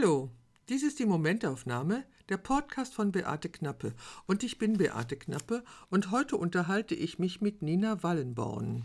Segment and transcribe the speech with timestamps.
[0.00, 0.30] Hallo,
[0.68, 3.94] dies ist die Momentaufnahme, der Podcast von Beate Knappe.
[4.26, 8.84] Und ich bin Beate Knappe und heute unterhalte ich mich mit Nina Wallenborn.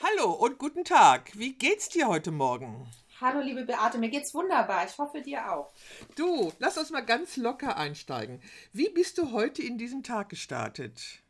[0.00, 1.36] Hallo und guten Tag.
[1.36, 2.86] Wie geht's dir heute Morgen?
[3.20, 4.86] Hallo, liebe Beate, mir geht's wunderbar.
[4.86, 5.72] Ich hoffe, dir auch.
[6.14, 8.40] Du, lass uns mal ganz locker einsteigen.
[8.72, 11.23] Wie bist du heute in diesen Tag gestartet?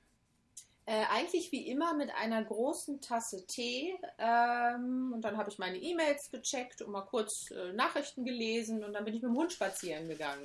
[0.87, 3.95] Äh, eigentlich wie immer mit einer großen Tasse Tee.
[4.19, 8.93] Ähm, und dann habe ich meine E-Mails gecheckt und mal kurz äh, Nachrichten gelesen und
[8.93, 10.45] dann bin ich mit dem Hund spazieren gegangen.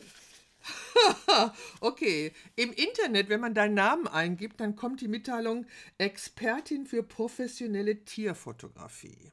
[1.82, 5.66] okay, im Internet, wenn man deinen Namen eingibt, dann kommt die Mitteilung
[5.98, 9.32] Expertin für professionelle Tierfotografie.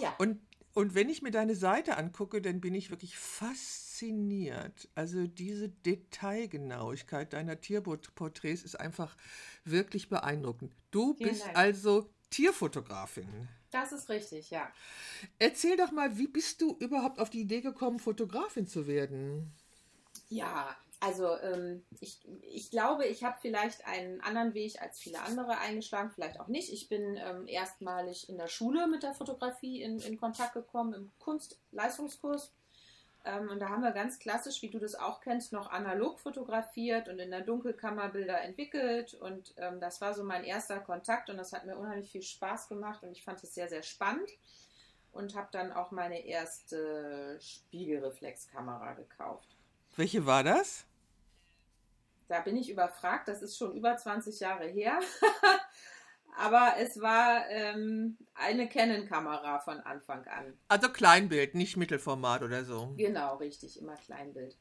[0.00, 0.14] Ja.
[0.18, 0.40] Und,
[0.74, 3.18] und wenn ich mir deine Seite angucke, dann bin ich wirklich
[3.98, 4.88] fasziniert.
[4.94, 9.16] Also diese Detailgenauigkeit deiner Tierporträts ist einfach
[9.64, 10.72] wirklich beeindruckend.
[10.90, 11.56] Du Vielen bist Dank.
[11.56, 13.48] also Tierfotografin.
[13.70, 14.70] Das ist richtig, ja.
[15.38, 19.52] Erzähl doch mal, wie bist du überhaupt auf die Idee gekommen, Fotografin zu werden?
[20.30, 25.58] Ja, also ähm, ich, ich glaube, ich habe vielleicht einen anderen Weg als viele andere
[25.58, 26.72] eingeschlagen, vielleicht auch nicht.
[26.72, 31.10] Ich bin ähm, erstmalig in der Schule mit der Fotografie in, in Kontakt gekommen, im
[31.18, 32.52] Kunstleistungskurs.
[33.24, 37.08] Ähm, und da haben wir ganz klassisch, wie du das auch kennst, noch analog fotografiert
[37.08, 39.14] und in der Dunkelkammer Bilder entwickelt.
[39.14, 42.68] Und ähm, das war so mein erster Kontakt und das hat mir unheimlich viel Spaß
[42.68, 44.30] gemacht und ich fand es sehr, sehr spannend.
[45.10, 49.48] Und habe dann auch meine erste Spiegelreflexkamera gekauft.
[49.96, 50.84] Welche war das?
[52.28, 55.00] Da bin ich überfragt, das ist schon über 20 Jahre her.
[56.38, 60.56] Aber es war ähm, eine Canon-Kamera von Anfang an.
[60.68, 62.94] Also Kleinbild, nicht Mittelformat oder so.
[62.96, 64.56] Genau, richtig, immer Kleinbild.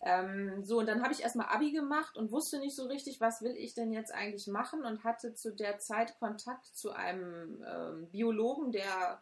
[0.00, 3.42] Ähm, so, und dann habe ich erstmal Abi gemacht und wusste nicht so richtig, was
[3.42, 8.08] will ich denn jetzt eigentlich machen und hatte zu der Zeit Kontakt zu einem ähm,
[8.10, 9.20] Biologen, der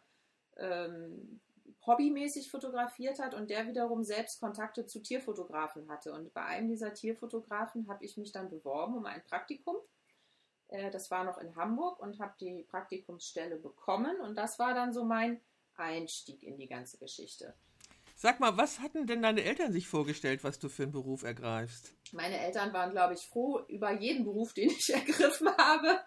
[0.58, 1.40] ähm,
[1.86, 6.12] hobbymäßig fotografiert hat und der wiederum selbst Kontakte zu Tierfotografen hatte.
[6.12, 9.76] Und bei einem dieser Tierfotografen habe ich mich dann beworben um ein Praktikum
[10.68, 14.92] äh, das war noch in Hamburg und habe die Praktikumsstelle bekommen und das war dann
[14.92, 15.40] so mein
[15.76, 17.54] Einstieg in die ganze Geschichte.
[18.18, 21.92] Sag mal, was hatten denn deine Eltern sich vorgestellt, was du für einen Beruf ergreifst?
[22.12, 26.00] Meine Eltern waren, glaube ich, froh über jeden Beruf, den ich ergriffen habe.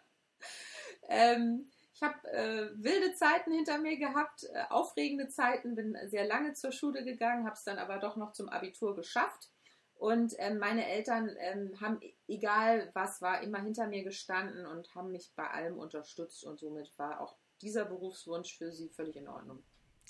[1.07, 6.53] Ähm, ich habe äh, wilde Zeiten hinter mir gehabt, äh, aufregende Zeiten, bin sehr lange
[6.53, 9.49] zur Schule gegangen, habe es dann aber doch noch zum Abitur geschafft
[9.95, 11.99] und ähm, meine Eltern ähm, haben,
[12.29, 16.43] egal was war, immer hinter mir gestanden und haben mich bei allem unterstützt.
[16.45, 19.63] Und somit war auch dieser Berufswunsch für sie völlig in Ordnung.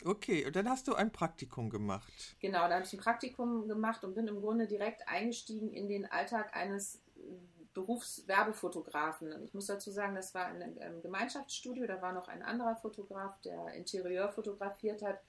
[0.05, 2.11] Okay, und dann hast du ein Praktikum gemacht.
[2.39, 6.09] Genau, dann habe ich ein Praktikum gemacht und bin im Grunde direkt eingestiegen in den
[6.09, 7.37] Alltag eines äh,
[7.73, 9.43] Berufswerbefotografen.
[9.43, 13.39] Ich muss dazu sagen, das war ein, ein Gemeinschaftsstudio, da war noch ein anderer Fotograf,
[13.41, 15.19] der Interieur fotografiert hat,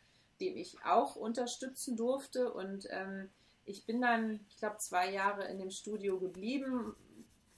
[0.40, 2.52] dem ich auch unterstützen durfte.
[2.52, 3.28] Und ähm,
[3.64, 6.94] ich bin dann, ich glaube, zwei Jahre in dem Studio geblieben,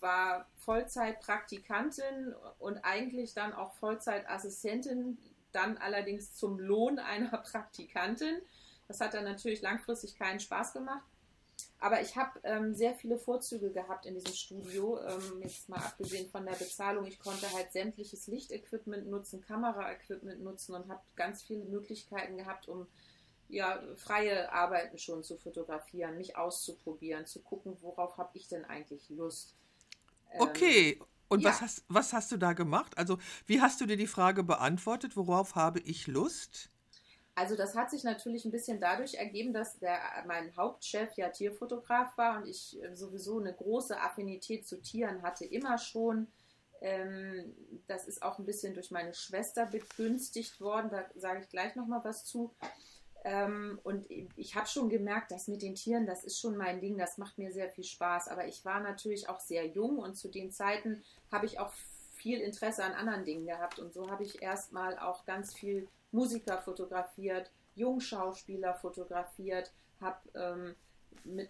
[0.00, 5.18] war Vollzeitpraktikantin und eigentlich dann auch Vollzeitassistentin,
[5.52, 8.36] dann allerdings zum Lohn einer Praktikantin.
[8.88, 11.04] Das hat dann natürlich langfristig keinen Spaß gemacht.
[11.78, 15.00] Aber ich habe ähm, sehr viele Vorzüge gehabt in diesem Studio.
[15.02, 17.06] Ähm, jetzt mal abgesehen von der Bezahlung.
[17.06, 22.86] Ich konnte halt sämtliches Lichtequipment nutzen, Kameraequipment nutzen und habe ganz viele Möglichkeiten gehabt, um
[23.52, 29.10] ja, freie Arbeiten schon zu fotografieren, mich auszuprobieren, zu gucken, worauf habe ich denn eigentlich
[29.10, 29.54] Lust.
[30.38, 31.50] Okay, ähm, und ja.
[31.50, 32.96] was, hast, was hast du da gemacht?
[32.96, 36.70] Also, wie hast du dir die Frage beantwortet, worauf habe ich Lust?
[37.34, 42.16] Also das hat sich natürlich ein bisschen dadurch ergeben, dass der, mein Hauptchef ja Tierfotograf
[42.18, 46.26] war und ich äh, sowieso eine große Affinität zu Tieren hatte, immer schon.
[46.82, 47.54] Ähm,
[47.86, 52.04] das ist auch ein bisschen durch meine Schwester begünstigt worden, da sage ich gleich nochmal
[52.04, 52.54] was zu.
[53.24, 56.98] Ähm, und ich habe schon gemerkt, dass mit den Tieren, das ist schon mein Ding,
[56.98, 58.28] das macht mir sehr viel Spaß.
[58.28, 61.72] Aber ich war natürlich auch sehr jung und zu den Zeiten habe ich auch
[62.14, 63.78] viel Interesse an anderen Dingen gehabt.
[63.78, 70.74] Und so habe ich erstmal auch ganz viel Musiker fotografiert, Jungschauspieler fotografiert, habe ähm,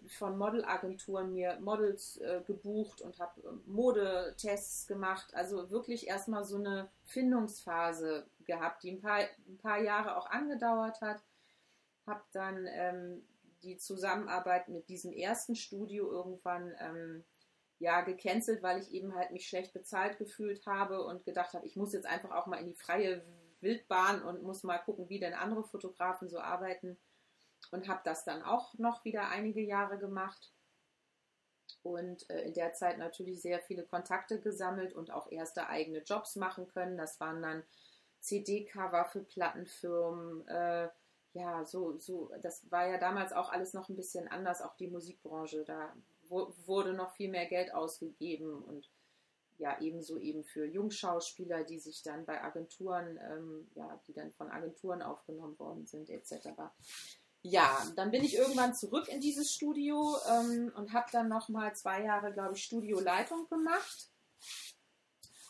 [0.08, 5.34] von Modelagenturen mir Models äh, gebucht und habe äh, Modetests gemacht.
[5.34, 11.00] Also wirklich erstmal so eine Findungsphase gehabt, die ein paar, ein paar Jahre auch angedauert
[11.00, 11.22] hat
[12.06, 13.26] habe dann ähm,
[13.62, 17.24] die Zusammenarbeit mit diesem ersten Studio irgendwann ähm,
[17.78, 21.76] ja gecancelt, weil ich eben halt mich schlecht bezahlt gefühlt habe und gedacht habe, ich
[21.76, 23.22] muss jetzt einfach auch mal in die freie
[23.60, 26.98] Wildbahn und muss mal gucken, wie denn andere Fotografen so arbeiten
[27.70, 30.52] und habe das dann auch noch wieder einige Jahre gemacht
[31.82, 36.36] und äh, in der Zeit natürlich sehr viele Kontakte gesammelt und auch erste eigene Jobs
[36.36, 36.96] machen können.
[36.96, 37.62] Das waren dann
[38.20, 40.88] CD-Cover für Plattenfirmen, äh,
[41.34, 44.88] ja, so, so, das war ja damals auch alles noch ein bisschen anders, auch die
[44.88, 45.64] Musikbranche.
[45.64, 45.92] Da
[46.28, 48.90] wurde noch viel mehr Geld ausgegeben und
[49.58, 54.50] ja, ebenso eben für Jungschauspieler, die sich dann bei Agenturen, ähm, ja, die dann von
[54.50, 56.48] Agenturen aufgenommen worden sind, etc.
[57.42, 62.02] Ja, dann bin ich irgendwann zurück in dieses Studio ähm, und habe dann nochmal zwei
[62.02, 64.10] Jahre, glaube ich, Studioleitung gemacht.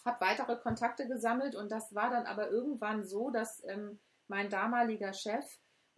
[0.05, 5.12] Habe weitere Kontakte gesammelt und das war dann aber irgendwann so, dass ähm, mein damaliger
[5.12, 5.44] Chef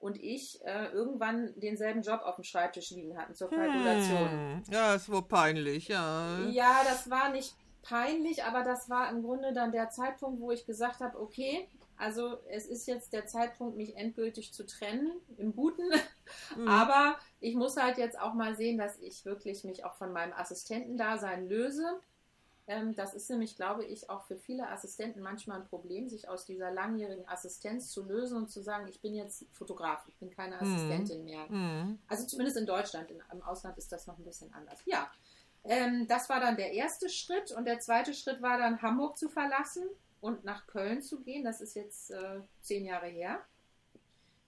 [0.05, 4.31] und ich äh, irgendwann denselben Job auf dem Schreibtisch liegen hatten zur Kalkulation.
[4.31, 6.41] Hm, ja, es war peinlich, ja.
[6.51, 10.67] Ja, das war nicht peinlich, aber das war im Grunde dann der Zeitpunkt, wo ich
[10.67, 11.67] gesagt habe, okay,
[11.97, 15.89] also es ist jetzt der Zeitpunkt, mich endgültig zu trennen, im Guten.
[16.57, 16.69] Mhm.
[16.69, 20.33] Aber ich muss halt jetzt auch mal sehen, dass ich wirklich mich auch von meinem
[20.35, 22.01] Assistentendasein löse
[22.67, 26.71] das ist nämlich, glaube ich, auch für viele Assistenten manchmal ein Problem, sich aus dieser
[26.71, 30.63] langjährigen Assistenz zu lösen und zu sagen, ich bin jetzt Fotograf, ich bin keine mhm.
[30.63, 31.47] Assistentin mehr.
[31.51, 31.99] Mhm.
[32.09, 34.79] Also zumindest in Deutschland, im Ausland ist das noch ein bisschen anders.
[34.87, 35.11] Ja,
[35.65, 39.29] ähm, das war dann der erste Schritt und der zweite Schritt war dann Hamburg zu
[39.29, 39.85] verlassen
[40.21, 41.45] und nach Köln zu gehen.
[41.45, 43.41] Das ist jetzt äh, zehn Jahre her.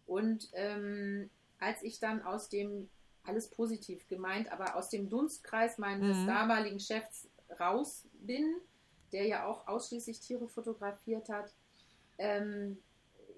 [0.07, 1.29] Und ähm,
[1.59, 2.89] als ich dann aus dem,
[3.25, 6.27] alles positiv gemeint, aber aus dem Dunstkreis meines mhm.
[6.27, 7.29] damaligen Chefs
[7.59, 8.57] raus bin,
[9.13, 11.55] der ja auch ausschließlich Tiere fotografiert hat.
[12.19, 12.79] Ähm,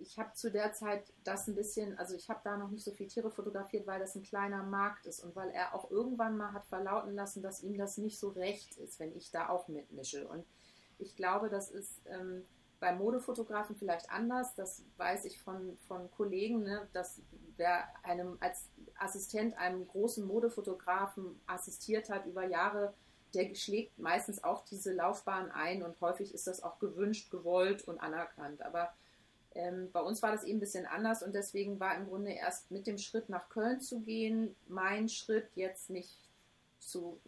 [0.00, 2.92] ich habe zu der Zeit das ein bisschen, also ich habe da noch nicht so
[2.92, 6.52] viele Tiere fotografiert, weil das ein kleiner Markt ist und weil er auch irgendwann mal
[6.52, 10.28] hat verlauten lassen, dass ihm das nicht so recht ist, wenn ich da auch mitmische.
[10.28, 10.44] Und
[10.98, 12.44] ich glaube, das ist ähm,
[12.80, 14.54] bei Modefotografen vielleicht anders.
[14.54, 17.20] Das weiß ich von, von Kollegen, ne, dass
[17.56, 18.68] wer einem als
[18.98, 22.94] Assistent einem großen Modefotografen assistiert hat über Jahre,
[23.34, 27.98] der schlägt meistens auch diese Laufbahn ein und häufig ist das auch gewünscht, gewollt und
[27.98, 28.62] anerkannt.
[28.62, 28.92] Aber
[29.54, 32.70] ähm, bei uns war das eben ein bisschen anders und deswegen war im Grunde erst
[32.70, 36.16] mit dem Schritt nach Köln zu gehen, mein Schritt jetzt nicht
[36.78, 37.20] zu,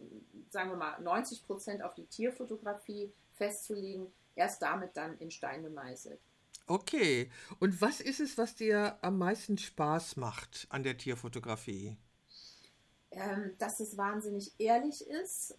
[0.49, 6.19] sagen wir mal, 90 Prozent auf die Tierfotografie festzulegen, erst damit dann in Stein gemeißelt.
[6.67, 11.97] Okay, und was ist es, was dir am meisten Spaß macht an der Tierfotografie?
[13.11, 15.57] Ähm, dass es wahnsinnig ehrlich ist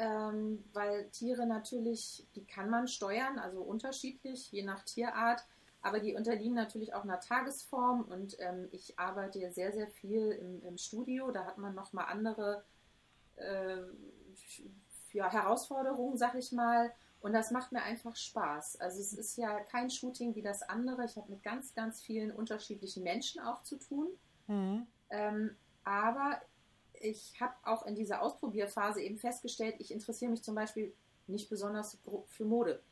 [0.00, 5.44] ähm, weil Tiere natürlich, die kann man steuern, also unterschiedlich, je nach Tierart,
[5.82, 10.62] aber die unterliegen natürlich auch einer Tagesform und ähm, ich arbeite sehr, sehr viel im,
[10.64, 12.64] im Studio, da hat man nochmal andere
[13.36, 13.82] äh,
[15.12, 16.92] ja, Herausforderungen, sag ich mal.
[17.20, 18.80] Und das macht mir einfach Spaß.
[18.80, 21.04] Also es ist ja kein Shooting wie das andere.
[21.04, 24.08] Ich habe mit ganz, ganz vielen unterschiedlichen Menschen auch zu tun.
[24.46, 24.86] Mhm.
[25.10, 26.40] Ähm, aber
[27.00, 30.92] ich habe auch in dieser Ausprobierphase eben festgestellt, ich interessiere mich zum Beispiel
[31.26, 31.98] nicht besonders
[32.28, 32.82] für Mode.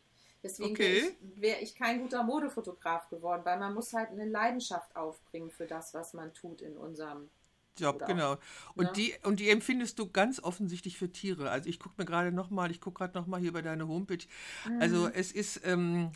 [0.43, 1.17] Deswegen okay.
[1.21, 5.95] wäre ich, kein guter Modefotograf geworden, weil man muss halt eine Leidenschaft aufbringen für das,
[5.95, 7.29] was man tut in unserem
[7.77, 8.37] Job, genau.
[8.75, 8.93] Und, ja.
[8.93, 11.51] die, und die empfindest du ganz offensichtlich für Tiere.
[11.51, 14.25] Also ich gucke mir gerade nochmal, ich gucke gerade nochmal hier bei deiner Homepage.
[14.69, 14.81] Mhm.
[14.81, 16.11] Also es ist, ähm,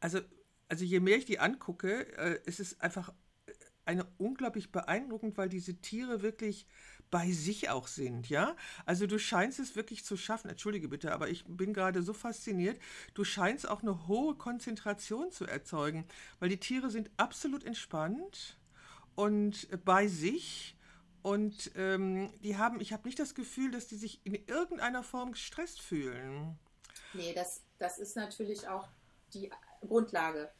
[0.00, 0.20] also,
[0.68, 3.12] also je mehr ich die angucke, äh, es ist einfach
[3.88, 6.66] eine unglaublich beeindruckend, weil diese Tiere wirklich
[7.10, 8.54] bei sich auch sind, ja?
[8.84, 12.78] Also du scheinst es wirklich zu schaffen, entschuldige bitte, aber ich bin gerade so fasziniert,
[13.14, 16.06] du scheinst auch eine hohe Konzentration zu erzeugen,
[16.38, 18.58] weil die Tiere sind absolut entspannt
[19.14, 20.76] und bei sich
[21.22, 25.32] und ähm, die haben, ich habe nicht das Gefühl, dass die sich in irgendeiner Form
[25.32, 26.58] gestresst fühlen.
[27.14, 28.86] Nee, das, das ist natürlich auch
[29.32, 30.50] die Grundlage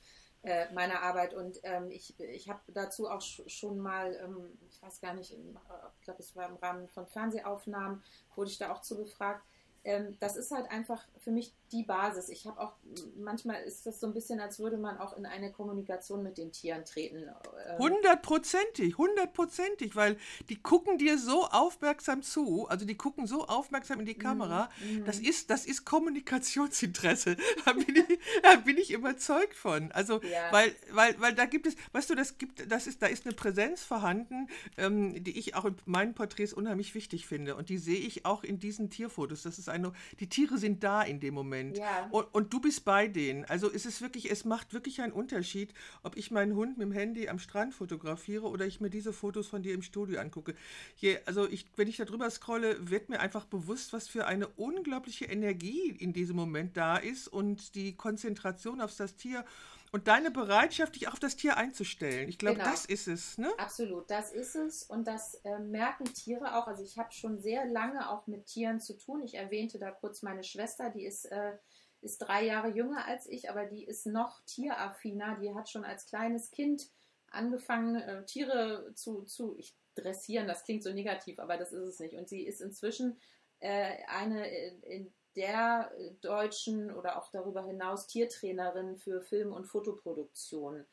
[0.42, 1.34] äh, meiner Arbeit.
[1.34, 6.00] Und ähm, ich, ich habe dazu auch schon mal, ähm, ich weiß gar nicht, ich
[6.02, 8.02] glaube, es war im Rahmen von Fernsehaufnahmen,
[8.34, 9.44] wurde ich da auch zu befragt.
[9.84, 12.28] Ähm, das ist halt einfach für mich die Basis.
[12.28, 12.72] Ich habe auch,
[13.16, 16.52] manchmal ist das so ein bisschen, als würde man auch in eine Kommunikation mit den
[16.52, 17.24] Tieren treten.
[17.66, 20.16] Ähm, hundertprozentig, hundertprozentig, weil
[20.48, 24.70] die gucken dir so aufmerksam zu, also die gucken so aufmerksam in die Kamera.
[24.80, 25.04] Mhm.
[25.04, 27.36] Das, ist, das ist Kommunikationsinteresse.
[27.64, 29.92] Da bin ich, da bin ich überzeugt von.
[29.92, 30.50] Also, ja.
[30.52, 33.34] weil, weil, weil da gibt es, weißt du, das gibt, das ist, da ist eine
[33.34, 37.56] Präsenz vorhanden, ähm, die ich auch in meinen Porträts unheimlich wichtig finde.
[37.56, 39.42] Und die sehe ich auch in diesen Tierfotos.
[39.42, 41.48] Das ist eine, die Tiere sind da in dem Moment.
[41.48, 41.78] Moment.
[41.78, 42.08] Ja.
[42.10, 43.44] Und, und, du bist bei denen.
[43.46, 45.72] Also ist es wirklich, es macht wirklich einen Unterschied,
[46.02, 49.48] ob ich meinen Hund mit dem Handy am Strand fotografiere oder ich mir diese Fotos
[49.48, 50.54] von dir im Studio angucke.
[50.96, 54.48] Je, also ich, wenn ich da drüber scrolle, wird mir einfach bewusst, was für eine
[54.48, 59.44] unglaubliche Energie in diesem Moment da ist und die Konzentration auf das Tier
[59.92, 62.28] und deine Bereitschaft, dich auf das Tier einzustellen.
[62.28, 62.70] Ich glaube, genau.
[62.70, 63.38] das ist es.
[63.38, 63.50] Ne?
[63.58, 64.82] Absolut, das ist es.
[64.82, 66.66] Und das äh, merken Tiere auch.
[66.66, 69.22] Also ich habe schon sehr lange auch mit Tieren zu tun.
[69.22, 71.52] Ich erwähnte da kurz meine Schwester, die ist, äh,
[72.00, 75.38] ist drei Jahre jünger als ich, aber die ist noch tieraffiner.
[75.40, 76.88] Die hat schon als kleines Kind
[77.30, 80.46] angefangen, äh, Tiere zu, zu ich, dressieren.
[80.46, 82.14] Das klingt so negativ, aber das ist es nicht.
[82.14, 83.18] Und sie ist inzwischen
[83.60, 84.46] äh, eine
[84.84, 90.84] in der deutschen oder auch darüber hinaus Tiertrainerin für Film- und Fotoproduktion.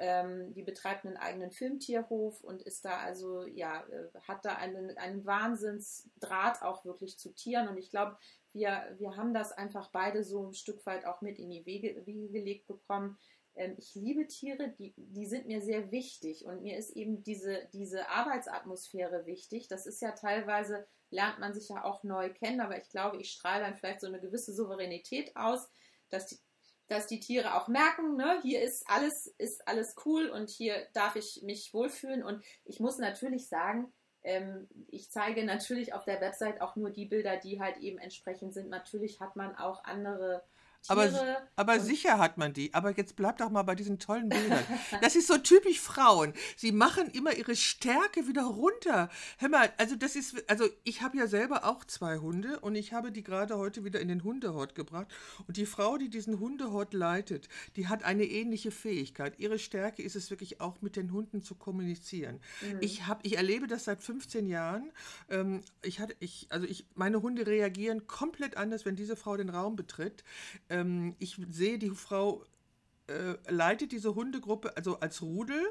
[0.00, 4.96] Ähm, die betreibt einen eigenen Filmtierhof und ist da also, ja, äh, hat da einen,
[4.98, 7.68] einen Wahnsinnsdraht auch wirklich zu Tieren.
[7.68, 8.16] Und ich glaube,
[8.52, 12.04] wir, wir haben das einfach beide so ein Stück weit auch mit in die Wege,
[12.06, 13.18] Wege gelegt bekommen.
[13.54, 17.68] Ähm, ich liebe Tiere, die, die sind mir sehr wichtig und mir ist eben diese,
[17.72, 19.68] diese Arbeitsatmosphäre wichtig.
[19.68, 23.30] Das ist ja teilweise, lernt man sich ja auch neu kennen, aber ich glaube, ich
[23.30, 25.68] strahle dann vielleicht so eine gewisse Souveränität aus,
[26.10, 26.38] dass die,
[26.88, 31.16] dass die Tiere auch merken, ne, hier ist alles, ist alles cool und hier darf
[31.16, 32.22] ich mich wohlfühlen.
[32.22, 37.06] Und ich muss natürlich sagen, ähm, ich zeige natürlich auf der Website auch nur die
[37.06, 38.68] Bilder, die halt eben entsprechend sind.
[38.68, 40.42] Natürlich hat man auch andere
[40.86, 41.10] aber,
[41.56, 42.72] aber sicher hat man die.
[42.72, 44.64] Aber jetzt bleibt doch mal bei diesen tollen Bildern.
[45.02, 46.32] Das ist so typisch Frauen.
[46.56, 49.08] Sie machen immer ihre Stärke wieder runter.
[49.38, 52.92] Hör mal, also das ist, also ich habe ja selber auch zwei Hunde und ich
[52.92, 55.08] habe die gerade heute wieder in den Hundehort gebracht.
[55.46, 59.38] Und die Frau, die diesen Hundehort leitet, die hat eine ähnliche Fähigkeit.
[59.38, 62.40] Ihre Stärke ist es wirklich auch mit den Hunden zu kommunizieren.
[62.62, 62.78] Mhm.
[62.80, 64.92] Ich habe, ich erlebe das seit 15 Jahren.
[65.28, 69.50] Ähm, ich hatte, ich, also ich, meine Hunde reagieren komplett anders, wenn diese Frau den
[69.50, 70.24] Raum betritt
[70.70, 72.44] ähm, ich sehe die Frau
[73.08, 75.62] äh, leitet diese Hundegruppe also als Rudel.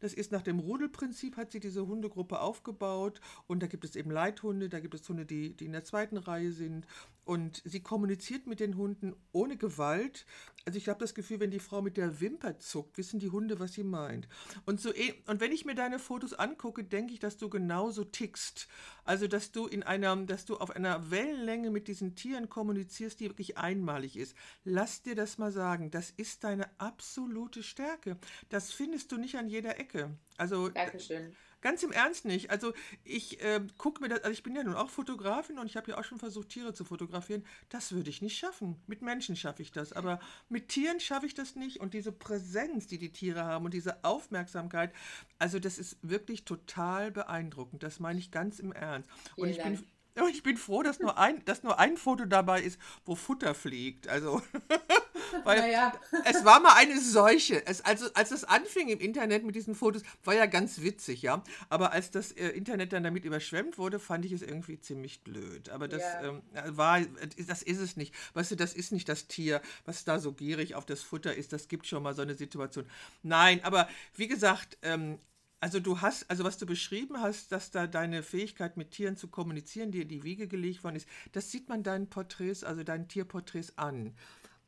[0.00, 4.10] Das ist nach dem Rudelprinzip hat sie diese Hundegruppe aufgebaut und da gibt es eben
[4.10, 6.86] Leithunde, da gibt es Hunde, die, die in der zweiten Reihe sind
[7.24, 10.24] und sie kommuniziert mit den Hunden ohne Gewalt.
[10.66, 13.60] Also ich habe das Gefühl, wenn die Frau mit der Wimper zuckt, wissen die Hunde,
[13.60, 14.26] was sie meint.
[14.64, 18.02] Und, so, eh, und wenn ich mir deine Fotos angucke, denke ich, dass du genauso
[18.02, 18.66] tickst.
[19.04, 23.26] Also dass du in einer, dass du auf einer Wellenlänge mit diesen Tieren kommunizierst, die
[23.26, 24.36] wirklich einmalig ist.
[24.64, 28.16] Lass dir das mal sagen, das ist deine absolute Stärke.
[28.48, 30.18] Das findest du nicht an jeder Ecke.
[30.36, 31.36] Also Dankeschön.
[31.60, 32.50] Ganz im Ernst nicht.
[32.50, 32.72] Also
[33.02, 35.90] ich äh, gucke mir das, also ich bin ja nun auch Fotografin und ich habe
[35.90, 37.44] ja auch schon versucht, Tiere zu fotografieren.
[37.68, 38.76] Das würde ich nicht schaffen.
[38.86, 41.80] Mit Menschen schaffe ich das, aber mit Tieren schaffe ich das nicht.
[41.80, 44.92] Und diese Präsenz, die die Tiere haben und diese Aufmerksamkeit,
[45.38, 47.82] also das ist wirklich total beeindruckend.
[47.82, 49.08] Das meine ich ganz im Ernst.
[49.36, 49.84] Und ich bin
[50.30, 54.08] ich bin froh, dass nur ein, dass nur ein Foto dabei ist, wo Futter fliegt.
[54.08, 54.42] Also,
[55.44, 55.92] weil naja.
[56.24, 57.66] es war mal eine Seuche.
[57.66, 61.42] Es, also, als es anfing im Internet mit diesen Fotos, war ja ganz witzig, ja.
[61.68, 65.70] Aber als das äh, Internet dann damit überschwemmt wurde, fand ich es irgendwie ziemlich blöd.
[65.70, 66.22] Aber das ja.
[66.22, 67.00] ähm, war,
[67.46, 68.14] das ist es nicht.
[68.34, 71.52] Weißt du, das ist nicht das Tier, was da so gierig auf das Futter ist.
[71.52, 72.86] Das gibt schon mal so eine Situation.
[73.22, 75.18] Nein, aber wie gesagt, ähm,
[75.60, 79.28] also du hast, also was du beschrieben hast, dass da deine Fähigkeit mit Tieren zu
[79.28, 83.08] kommunizieren, dir in die Wiege gelegt worden ist, das sieht man deinen Porträts, also deinen
[83.08, 84.14] Tierporträts an.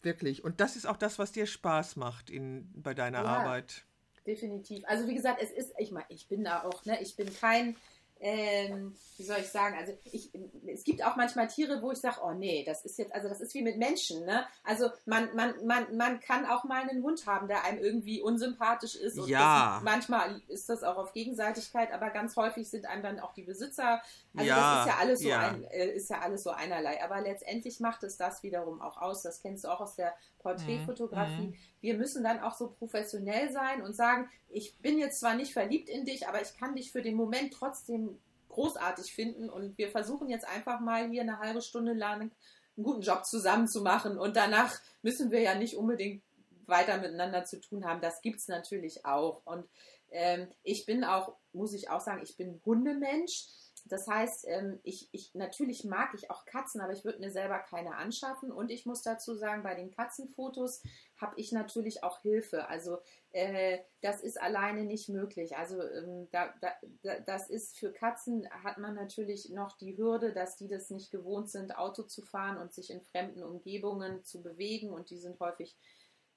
[0.02, 0.44] Wirklich.
[0.44, 3.84] Und das ist auch das, was dir Spaß macht in, bei deiner ja, Arbeit.
[4.26, 4.84] Definitiv.
[4.86, 7.76] Also wie gesagt, es ist, ich meine, ich bin da auch, ne, ich bin kein
[8.20, 10.30] ähm, wie soll ich sagen, also ich,
[10.66, 13.40] es gibt auch manchmal Tiere, wo ich sage, oh nee, das ist jetzt, also das
[13.40, 14.44] ist wie mit Menschen, ne?
[14.64, 18.96] Also man, man, man, man kann auch mal einen Hund haben, der einem irgendwie unsympathisch
[18.96, 19.18] ist.
[19.18, 19.74] Und ja.
[19.74, 23.44] Das, manchmal ist das auch auf Gegenseitigkeit, aber ganz häufig sind einem dann auch die
[23.44, 24.02] Besitzer.
[24.38, 24.74] Also ja.
[24.74, 25.48] das ist ja alles so ja.
[25.48, 27.02] ein, äh, ist ja alles so einerlei.
[27.02, 29.22] Aber letztendlich macht es das wiederum auch aus.
[29.22, 31.48] Das kennst du auch aus der Porträtfotografie.
[31.48, 31.54] Mhm.
[31.80, 35.88] Wir müssen dann auch so professionell sein und sagen, ich bin jetzt zwar nicht verliebt
[35.88, 38.18] in dich, aber ich kann dich für den Moment trotzdem
[38.48, 43.02] großartig finden und wir versuchen jetzt einfach mal hier eine halbe Stunde lang einen guten
[43.02, 46.22] Job zusammen zu machen und danach müssen wir ja nicht unbedingt
[46.66, 48.00] weiter miteinander zu tun haben.
[48.00, 49.68] Das gibt es natürlich auch und
[50.10, 53.46] ähm, ich bin auch, muss ich auch sagen, ich bin Hundemensch.
[53.88, 57.58] Das heißt, ähm, ich, ich, natürlich mag ich auch Katzen, aber ich würde mir selber
[57.58, 58.52] keine anschaffen.
[58.52, 60.82] Und ich muss dazu sagen, bei den Katzenfotos
[61.16, 62.68] habe ich natürlich auch Hilfe.
[62.68, 62.98] Also
[63.30, 65.56] äh, das ist alleine nicht möglich.
[65.56, 70.56] Also ähm, da, da, das ist für Katzen hat man natürlich noch die Hürde, dass
[70.56, 74.90] die das nicht gewohnt sind, Auto zu fahren und sich in fremden Umgebungen zu bewegen.
[74.90, 75.76] Und die sind häufig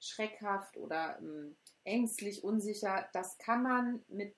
[0.00, 3.08] schreckhaft oder ähm, ängstlich, unsicher.
[3.12, 4.34] Das kann man mit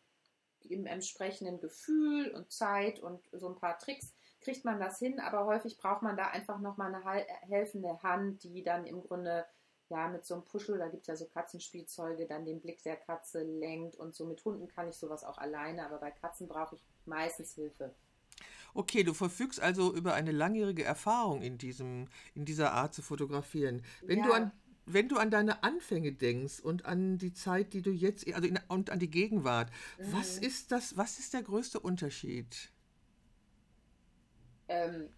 [0.65, 5.47] im entsprechenden Gefühl und Zeit und so ein paar Tricks kriegt man das hin, aber
[5.47, 9.47] häufig braucht man da einfach nochmal eine helfende Hand, die dann im Grunde
[9.89, 12.97] ja mit so einem Puschel, da gibt es ja so Katzenspielzeuge, dann den Blick der
[12.97, 16.77] Katze lenkt und so mit Hunden kann ich sowas auch alleine, aber bei Katzen brauche
[16.77, 17.95] ich meistens Hilfe.
[18.75, 23.85] Okay, du verfügst also über eine langjährige Erfahrung in, diesem, in dieser Art zu fotografieren.
[24.03, 24.25] Wenn ja.
[24.27, 24.53] du an
[24.87, 28.59] wenn du an deine Anfänge denkst und an die Zeit, die du jetzt, also in,
[28.69, 30.13] und an die Gegenwart, mhm.
[30.13, 32.71] was ist das, was ist der größte Unterschied?
[34.69, 35.09] Ähm,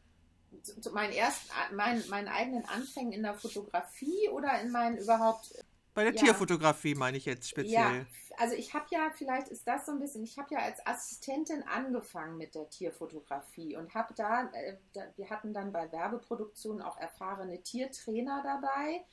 [0.62, 5.62] zu, mein erst, mein, meinen eigenen Anfängen in der Fotografie oder in meinen überhaupt
[5.94, 6.22] Bei der ja.
[6.22, 7.72] Tierfotografie meine ich jetzt speziell.
[7.72, 8.06] Ja,
[8.38, 11.62] also ich habe ja, vielleicht ist das so ein bisschen, ich habe ja als Assistentin
[11.62, 16.98] angefangen mit der Tierfotografie und habe da, äh, da, wir hatten dann bei Werbeproduktionen auch
[16.98, 19.04] erfahrene Tiertrainer dabei,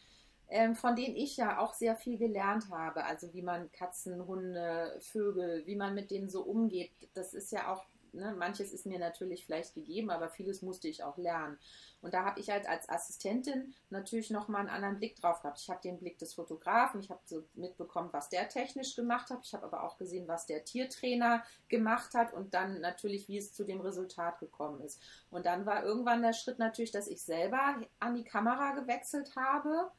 [0.54, 3.06] ähm, von denen ich ja auch sehr viel gelernt habe.
[3.06, 6.92] Also wie man Katzen, Hunde, Vögel, wie man mit denen so umgeht.
[7.16, 11.04] Das ist ja auch ne, manches ist mir natürlich vielleicht gegeben, aber vieles musste ich
[11.04, 11.58] auch lernen.
[12.02, 15.60] Und da habe ich halt als Assistentin natürlich nochmal einen anderen Blick drauf gehabt.
[15.60, 19.40] Ich habe den Blick des Fotografen, ich habe so mitbekommen, was der technisch gemacht hat.
[19.44, 23.54] Ich habe aber auch gesehen, was der Tiertrainer gemacht hat und dann natürlich, wie es
[23.54, 25.02] zu dem Resultat gekommen ist.
[25.32, 29.92] Und dann war irgendwann der Schritt natürlich, dass ich selber an die Kamera gewechselt habe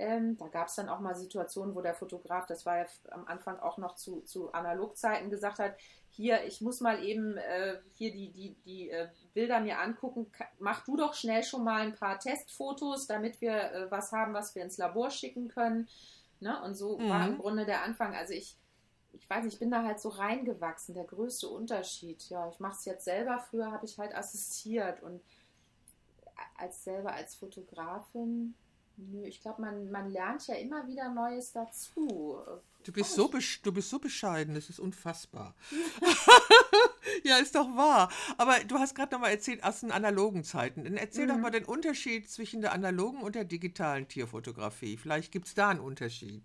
[0.00, 3.26] ähm, da gab es dann auch mal Situationen, wo der Fotograf, das war ja am
[3.26, 5.76] Anfang auch noch zu, zu Analogzeiten, gesagt hat,
[6.08, 10.84] hier, ich muss mal eben äh, hier die, die, die äh, Bilder mir angucken, mach
[10.84, 14.62] du doch schnell schon mal ein paar Testfotos, damit wir äh, was haben, was wir
[14.62, 15.86] ins Labor schicken können.
[16.40, 16.60] Ne?
[16.62, 17.08] Und so mhm.
[17.10, 18.14] war im Grunde der Anfang.
[18.14, 18.56] Also ich,
[19.12, 22.28] ich weiß nicht, ich bin da halt so reingewachsen, der größte Unterschied.
[22.30, 25.20] Ja, ich mache es jetzt selber, früher habe ich halt assistiert und
[26.56, 28.54] als selber als Fotografin
[29.08, 32.38] Nö, ich glaube, man, man lernt ja immer wieder Neues dazu.
[32.82, 33.28] Du bist, so
[33.62, 35.54] du bist so bescheiden, das ist unfassbar.
[37.24, 38.10] ja, ist doch wahr.
[38.38, 40.84] Aber du hast gerade noch mal erzählt, aus den analogen Zeiten.
[40.84, 41.28] Dann erzähl mhm.
[41.28, 44.96] doch mal den Unterschied zwischen der analogen und der digitalen Tierfotografie.
[44.96, 46.42] Vielleicht gibt es da einen Unterschied.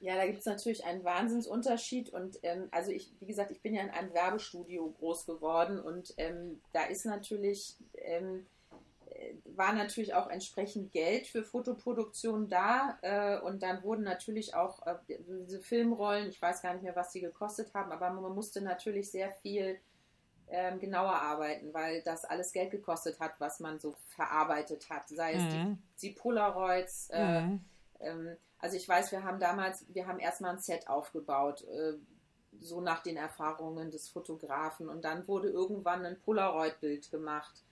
[0.00, 2.10] Ja, da gibt es natürlich einen Wahnsinnsunterschied.
[2.10, 6.12] Und ähm, also ich, wie gesagt, ich bin ja in einem Werbestudio groß geworden und
[6.16, 7.76] ähm, da ist natürlich.
[7.94, 8.46] Ähm,
[9.44, 14.96] war natürlich auch entsprechend Geld für Fotoproduktion da äh, und dann wurden natürlich auch äh,
[15.08, 19.10] diese Filmrollen, ich weiß gar nicht mehr, was sie gekostet haben, aber man musste natürlich
[19.10, 19.78] sehr viel
[20.48, 25.34] ähm, genauer arbeiten, weil das alles Geld gekostet hat, was man so verarbeitet hat, sei
[25.34, 25.78] es mhm.
[26.00, 27.10] die, die, Polaroids.
[27.10, 27.64] Äh, mhm.
[28.00, 31.94] ähm, also ich weiß, wir haben damals, wir haben erstmal ein Set aufgebaut, äh,
[32.60, 37.64] so nach den Erfahrungen des Fotografen und dann wurde irgendwann ein Polaroid-Bild gemacht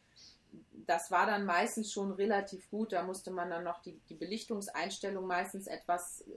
[0.87, 2.93] das war dann meistens schon relativ gut.
[2.93, 6.33] Da musste man dann noch die, die Belichtungseinstellung meistens etwas äh,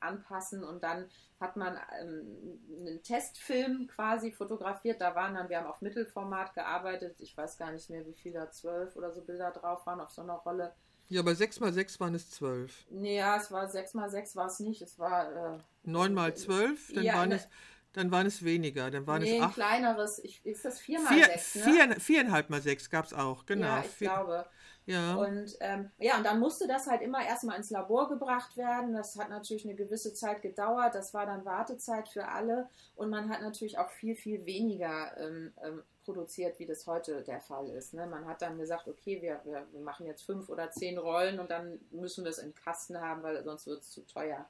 [0.00, 1.08] anpassen und dann
[1.40, 5.00] hat man ähm, einen Testfilm quasi fotografiert.
[5.00, 7.16] Da waren dann, wir haben auf Mittelformat gearbeitet.
[7.20, 10.22] Ich weiß gar nicht mehr, wie viele, zwölf oder so Bilder drauf waren auf so
[10.22, 10.74] einer Rolle.
[11.08, 12.86] Ja, aber 6x6 waren es 12.
[12.90, 14.82] Nee, ja, es war 6x6 war es nicht.
[14.82, 15.54] Es war.
[15.54, 17.48] Äh, 9x12, dann ja, waren ne, es
[17.96, 18.90] dann waren es weniger.
[18.90, 19.52] Dann waren nee, es acht.
[19.52, 20.18] ein kleineres.
[20.22, 21.54] Ich, ist das 4 mal 6?
[21.54, 21.62] Ne?
[21.62, 23.68] Vier, viereinhalb mal 6 gab es auch, genau.
[23.68, 24.46] Ja, ich Vier, glaube.
[24.84, 25.14] Ja.
[25.14, 28.92] Und ähm, ja, und dann musste das halt immer erstmal ins Labor gebracht werden.
[28.92, 30.94] Das hat natürlich eine gewisse Zeit gedauert.
[30.94, 32.68] Das war dann Wartezeit für alle.
[32.96, 37.40] Und man hat natürlich auch viel, viel weniger ähm, ähm, produziert, wie das heute der
[37.40, 37.94] Fall ist.
[37.94, 38.06] Ne?
[38.06, 41.50] Man hat dann gesagt, okay, wir, wir, wir machen jetzt fünf oder zehn Rollen und
[41.50, 44.46] dann müssen wir es im Kasten haben, weil sonst wird es zu teuer.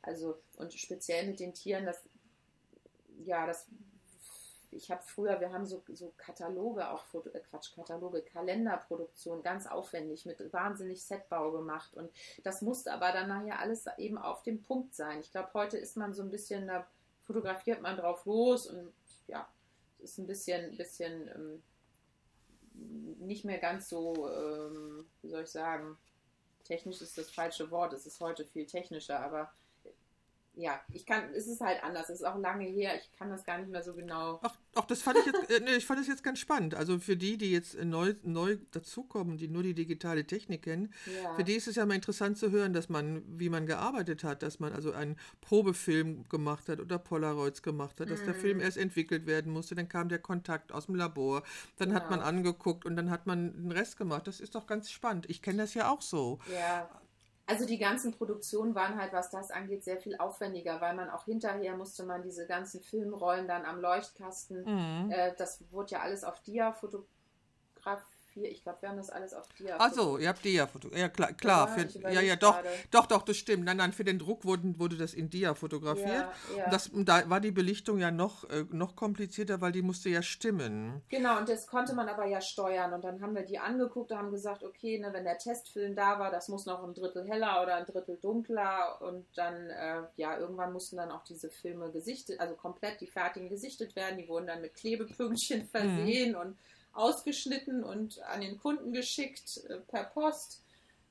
[0.00, 2.00] Also, und speziell mit den Tieren, das
[3.24, 3.66] ja, das
[4.76, 9.66] ich habe früher, wir haben so, so Kataloge, auch Foto, äh Quatsch, Kataloge, Kalenderproduktion, ganz
[9.66, 11.94] aufwendig mit wahnsinnig Setbau gemacht.
[11.94, 12.10] Und
[12.44, 15.20] das musste aber dann nachher alles eben auf dem Punkt sein.
[15.20, 16.86] Ich glaube, heute ist man so ein bisschen, da
[17.24, 18.92] fotografiert man drauf los und
[19.26, 19.48] ja,
[19.98, 21.62] ist ein bisschen, bisschen ähm,
[23.26, 25.96] nicht mehr ganz so, ähm, wie soll ich sagen,
[26.64, 29.52] technisch ist das falsche Wort, es ist heute viel technischer, aber
[30.58, 33.44] ja, ich kann, es ist halt anders, es ist auch lange her, ich kann das
[33.44, 34.40] gar nicht mehr so genau.
[34.42, 36.74] Ach, ach das fand ich jetzt, äh, nee, ich fand das jetzt ganz spannend.
[36.74, 41.34] Also für die, die jetzt neu, neu dazukommen, die nur die digitale Technik kennen, ja.
[41.34, 44.42] für die ist es ja mal interessant zu hören, dass man, wie man gearbeitet hat,
[44.42, 48.26] dass man also einen Probefilm gemacht hat oder Polaroids gemacht hat, dass mhm.
[48.26, 51.42] der Film erst entwickelt werden musste, dann kam der Kontakt aus dem Labor,
[51.76, 52.00] dann genau.
[52.00, 54.26] hat man angeguckt und dann hat man den Rest gemacht.
[54.26, 55.28] Das ist doch ganz spannend.
[55.28, 56.38] Ich kenne das ja auch so.
[56.50, 56.88] Ja.
[57.46, 61.24] Also die ganzen Produktionen waren halt, was das angeht, sehr viel aufwendiger, weil man auch
[61.24, 65.10] hinterher musste man diese ganzen Filmrollen dann am Leuchtkasten, mhm.
[65.12, 68.50] äh, das wurde ja alles auf Dia fotografiert vier.
[68.50, 69.76] Ich glaube, wir haben das alles auf Dia.
[69.78, 71.00] Ach so, ihr habt Dia fotografiert.
[71.00, 71.78] Ja, klar, klar.
[71.78, 72.58] Ja, für, ja, ja, doch,
[72.90, 73.64] doch, doch, das stimmt.
[73.64, 76.06] Nein, nein, für den Druck wurde, wurde das in Dia fotografiert.
[76.54, 76.70] Ja, ja.
[76.70, 81.02] Das, da war die Belichtung ja noch, äh, noch komplizierter, weil die musste ja stimmen.
[81.08, 82.92] Genau, und das konnte man aber ja steuern.
[82.92, 86.18] Und dann haben wir die angeguckt und haben gesagt, okay, ne, wenn der Testfilm da
[86.18, 89.00] war, das muss noch ein Drittel heller oder ein Drittel dunkler.
[89.00, 93.48] Und dann, äh, ja, irgendwann mussten dann auch diese Filme gesichtet, also komplett die fertigen
[93.48, 94.18] gesichtet werden.
[94.18, 95.68] Die wurden dann mit Klebepünktchen mhm.
[95.68, 96.38] versehen mhm.
[96.38, 96.58] und
[96.96, 100.62] ausgeschnitten und an den Kunden geschickt äh, per Post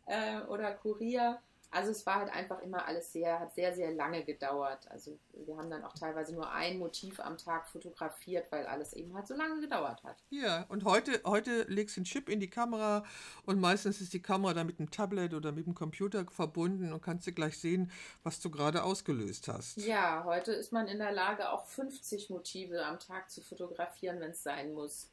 [0.05, 1.39] äh, oder Kurier.
[1.71, 4.89] Also es war halt einfach immer alles sehr, hat sehr, sehr lange gedauert.
[4.89, 9.13] Also wir haben dann auch teilweise nur ein Motiv am Tag fotografiert, weil alles eben
[9.13, 10.15] halt so lange gedauert hat.
[10.29, 13.03] Ja, und heute, heute legst du einen Chip in die Kamera
[13.45, 17.01] und meistens ist die Kamera dann mit einem Tablet oder mit dem Computer verbunden und
[17.01, 17.91] kannst du gleich sehen,
[18.23, 19.75] was du gerade ausgelöst hast.
[19.75, 24.31] Ja, heute ist man in der Lage, auch 50 Motive am Tag zu fotografieren, wenn
[24.31, 25.09] es sein muss.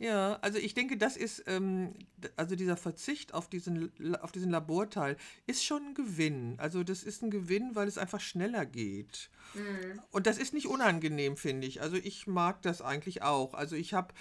[0.00, 1.92] Ja, also ich denke, das ist, ähm,
[2.34, 6.54] also dieser Verzicht auf diesen, auf diesen Laborteil ist schon ein Gewinn.
[6.56, 9.28] Also das ist ein Gewinn, weil es einfach schneller geht.
[9.52, 10.00] Mhm.
[10.10, 11.82] Und das ist nicht unangenehm, finde ich.
[11.82, 13.52] Also ich mag das eigentlich auch.
[13.52, 14.14] Also ich habe,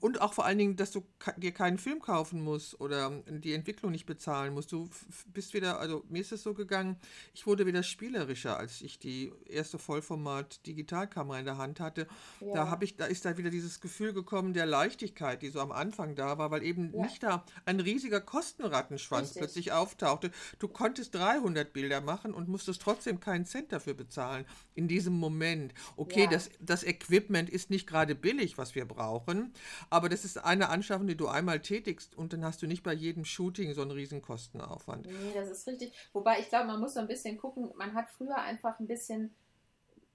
[0.00, 3.92] und auch vor allen Dingen, dass du dir keinen Film kaufen musst oder die Entwicklung
[3.92, 4.72] nicht bezahlen musst.
[4.72, 4.90] Du
[5.26, 6.96] bist wieder, also mir ist es so gegangen,
[7.34, 12.08] ich wurde wieder spielerischer, als ich die erste Vollformat Digitalkamera in der Hand hatte.
[12.40, 12.54] Ja.
[12.54, 15.60] Da habe ich, da ist da wieder dieses Gefühl gekommen der Leichtigkeit Möglichkeit, die so
[15.60, 17.02] am Anfang da war, weil eben ja.
[17.02, 19.40] nicht da ein riesiger Kostenrattenschwanz Richtig.
[19.40, 20.30] plötzlich auftauchte.
[20.58, 25.74] Du konntest 300 Bilder machen und musstest trotzdem keinen Cent dafür bezahlen in diesem Moment.
[25.96, 26.30] Okay, ja.
[26.30, 29.52] das, das Equipment ist nicht gerade billig, was wir brauchen,
[29.90, 32.92] aber das ist eine Anschaffung, die du einmal tätigst und dann hast du nicht bei
[32.92, 35.06] jedem Shooting so einen riesen Kostenaufwand.
[35.06, 35.92] Nee, das ist richtig.
[36.12, 39.34] Wobei ich glaube, man muss so ein bisschen gucken, man hat früher einfach ein bisschen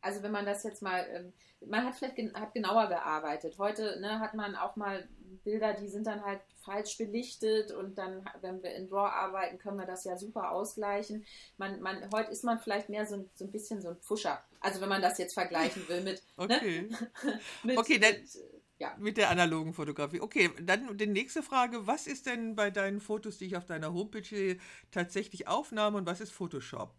[0.05, 1.33] also wenn man das jetzt mal, ähm,
[1.67, 3.57] man hat vielleicht gen hat genauer gearbeitet.
[3.57, 5.07] Heute ne, hat man auch mal
[5.43, 9.79] Bilder, die sind dann halt falsch belichtet und dann, wenn wir in RAW arbeiten, können
[9.79, 11.25] wir das ja super ausgleichen.
[11.57, 14.43] Man, man, heute ist man vielleicht mehr so, so ein bisschen so ein Pfuscher.
[14.59, 16.21] Also wenn man das jetzt vergleichen will mit.
[16.37, 16.43] Ne?
[16.43, 16.81] Okay.
[16.81, 17.11] Ne?
[17.63, 18.29] mit, okay, dann, mit,
[18.77, 18.95] ja.
[18.99, 20.21] mit der analogen Fotografie.
[20.21, 21.87] Okay, dann die nächste Frage.
[21.87, 24.59] Was ist denn bei deinen Fotos, die ich auf deiner Homepage sehe,
[24.91, 26.93] tatsächlich Aufnahme und was ist Photoshop?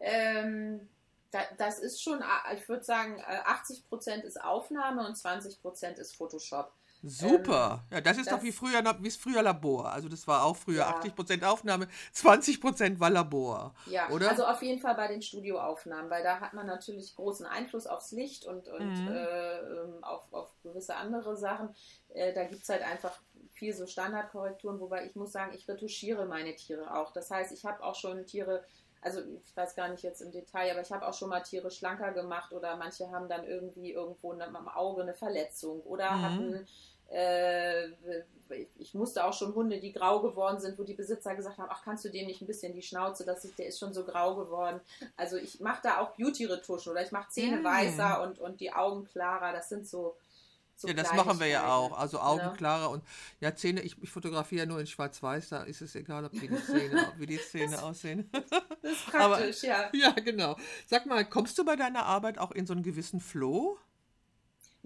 [0.00, 0.88] Ähm,
[1.58, 2.22] das ist schon,
[2.54, 6.72] ich würde sagen, 80% äh, ist Aufnahme und 20% ist Photoshop.
[7.06, 7.84] Super.
[7.90, 9.92] Ähm, ja, das ist das, doch wie früher, wie früher Labor.
[9.92, 11.00] Also das war auch früher ja.
[11.00, 13.74] 80% Aufnahme, 20% war Labor.
[13.86, 14.30] Ja, oder?
[14.30, 18.12] also auf jeden Fall bei den Studioaufnahmen, weil da hat man natürlich großen Einfluss aufs
[18.12, 19.08] Licht und, und mhm.
[19.08, 21.74] äh, ähm, auf, auf gewisse andere Sachen.
[22.14, 23.20] Äh, da gibt es halt einfach
[23.52, 27.12] viel so Standardkorrekturen, wobei ich muss sagen, ich retuschiere meine Tiere auch.
[27.12, 28.64] Das heißt, ich habe auch schon Tiere
[29.04, 31.70] also ich weiß gar nicht jetzt im Detail, aber ich habe auch schon mal Tiere
[31.70, 36.22] schlanker gemacht oder manche haben dann irgendwie irgendwo am Auge eine Verletzung oder mhm.
[36.22, 36.66] hatten,
[37.10, 37.88] äh,
[38.78, 41.82] ich musste auch schon Hunde, die grau geworden sind, wo die Besitzer gesagt haben, ach,
[41.84, 44.36] kannst du dem nicht ein bisschen die Schnauze, dass ich, der ist schon so grau
[44.36, 44.80] geworden.
[45.16, 47.64] Also ich mache da auch Beauty-Retuschen oder ich mache Zähne mhm.
[47.64, 49.52] weißer und, und die Augen klarer.
[49.52, 50.16] Das sind so
[50.76, 51.96] so ja, das machen wir ja auch.
[51.96, 53.04] Also Augenklarer und
[53.40, 56.48] ja, Zähne, ich, ich fotografiere ja nur in Schwarz-Weiß, da ist es egal, ob die,
[56.48, 58.28] die Zähne, wie die Zähne aussehen.
[58.82, 59.90] Das ist praktisch, Aber, ja.
[59.92, 60.56] Ja, genau.
[60.86, 63.78] Sag mal, kommst du bei deiner Arbeit auch in so einen gewissen Flow?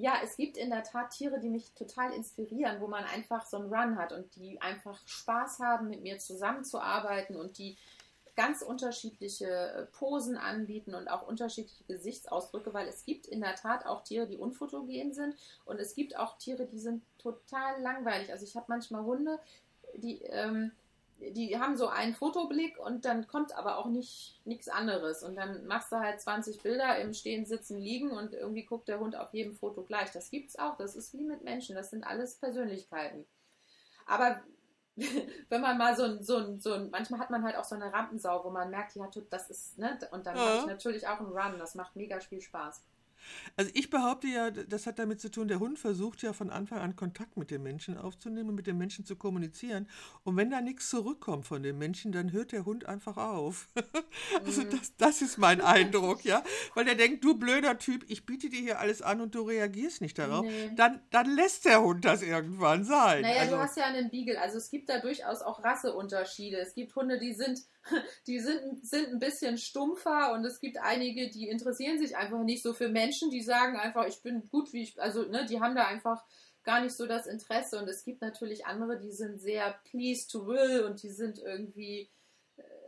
[0.00, 3.56] Ja, es gibt in der Tat Tiere, die mich total inspirieren, wo man einfach so
[3.56, 7.76] einen Run hat und die einfach Spaß haben, mit mir zusammenzuarbeiten und die
[8.38, 13.84] ganz unterschiedliche äh, Posen anbieten und auch unterschiedliche Gesichtsausdrücke, weil es gibt in der Tat
[13.84, 18.30] auch Tiere, die unfotogen sind und es gibt auch Tiere, die sind total langweilig.
[18.30, 19.40] Also ich habe manchmal Hunde,
[19.96, 20.70] die, ähm,
[21.18, 25.24] die haben so einen Fotoblick und dann kommt aber auch nicht nichts anderes.
[25.24, 29.00] Und dann machst du halt 20 Bilder im Stehen, Sitzen, Liegen und irgendwie guckt der
[29.00, 30.12] Hund auf jedem Foto gleich.
[30.12, 30.76] Das gibt's auch.
[30.76, 31.74] Das ist wie mit Menschen.
[31.74, 33.26] Das sind alles Persönlichkeiten.
[34.06, 34.40] Aber
[35.48, 37.74] wenn man mal so ein, so ein, so ein, manchmal hat man halt auch so
[37.74, 40.42] eine Rampensau, wo man merkt, ja, das ist, ne, und dann ja.
[40.42, 42.82] habe ich natürlich auch einen Run, das macht mega viel Spaß.
[43.56, 46.78] Also ich behaupte ja, das hat damit zu tun, der Hund versucht ja von Anfang
[46.78, 49.88] an Kontakt mit dem Menschen aufzunehmen, mit dem Menschen zu kommunizieren.
[50.24, 53.68] Und wenn da nichts zurückkommt von dem Menschen, dann hört der Hund einfach auf.
[54.44, 54.70] also mhm.
[54.70, 56.42] das, das ist mein Eindruck, ja.
[56.74, 60.00] Weil der denkt, du blöder Typ, ich biete dir hier alles an und du reagierst
[60.00, 60.44] nicht darauf.
[60.44, 60.72] Nee.
[60.76, 63.22] Dann, dann lässt der Hund das irgendwann sein.
[63.22, 64.40] Naja, also, du hast ja einen Beagle.
[64.40, 66.58] Also es gibt da durchaus auch Rasseunterschiede.
[66.58, 67.60] Es gibt Hunde, die sind
[68.26, 72.62] die sind, sind ein bisschen stumpfer und es gibt einige, die interessieren sich einfach nicht
[72.62, 75.74] so für Menschen, die sagen einfach, ich bin gut, wie ich, also, ne, die haben
[75.74, 76.24] da einfach
[76.64, 80.46] gar nicht so das Interesse und es gibt natürlich andere, die sind sehr pleased to
[80.46, 82.10] will und die sind irgendwie,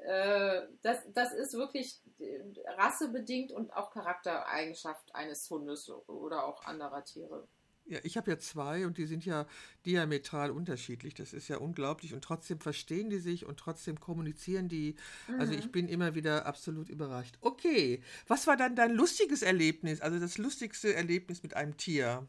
[0.05, 2.43] äh, das, das ist wirklich äh,
[2.77, 7.49] rassebedingt und auch Charaktereigenschaft eines Hundes oder auch anderer Tiere.
[7.91, 9.47] Ja, ich habe ja zwei und die sind ja
[9.85, 11.15] diametral unterschiedlich.
[11.15, 12.15] Das ist ja unglaublich.
[12.15, 14.95] Und trotzdem verstehen die sich und trotzdem kommunizieren die.
[15.27, 15.41] Mhm.
[15.41, 15.73] Also ich mhm.
[15.73, 17.37] bin immer wieder absolut überrascht.
[17.41, 20.01] Okay, was war dann dein lustiges Erlebnis?
[20.01, 22.29] Also das lustigste Erlebnis mit einem Tier?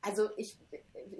[0.00, 0.56] Also ich,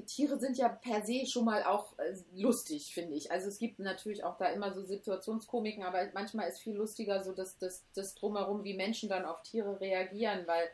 [0.07, 3.33] Tiere sind ja per se schon mal auch äh, lustig, finde ich.
[3.33, 7.33] Also es gibt natürlich auch da immer so Situationskomiken, aber manchmal ist viel lustiger so
[7.33, 10.68] das, das, das drumherum, wie Menschen dann auf Tiere reagieren, weil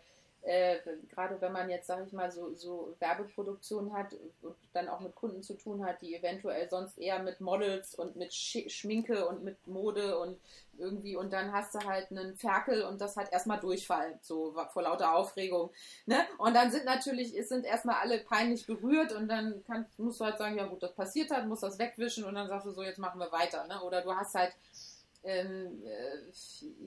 [0.48, 0.78] äh,
[1.10, 5.14] gerade wenn man jetzt, sage ich mal, so, so Werbeproduktion hat und dann auch mit
[5.14, 9.44] Kunden zu tun hat, die eventuell sonst eher mit Models und mit Sch Schminke und
[9.44, 10.38] mit Mode und
[10.78, 14.82] irgendwie und dann hast du halt einen Ferkel und das hat erstmal Durchfall, so vor
[14.82, 15.70] lauter Aufregung.
[16.06, 16.16] Ne?
[16.38, 20.24] Und dann sind natürlich, es sind erstmal alle peinlich berührt und dann kann, musst du
[20.24, 22.82] halt sagen, ja gut, das passiert hat, musst das wegwischen und dann sagst du so,
[22.82, 23.66] jetzt machen wir weiter.
[23.66, 23.82] Ne?
[23.82, 24.54] Oder du hast halt
[25.24, 26.32] ähm, äh,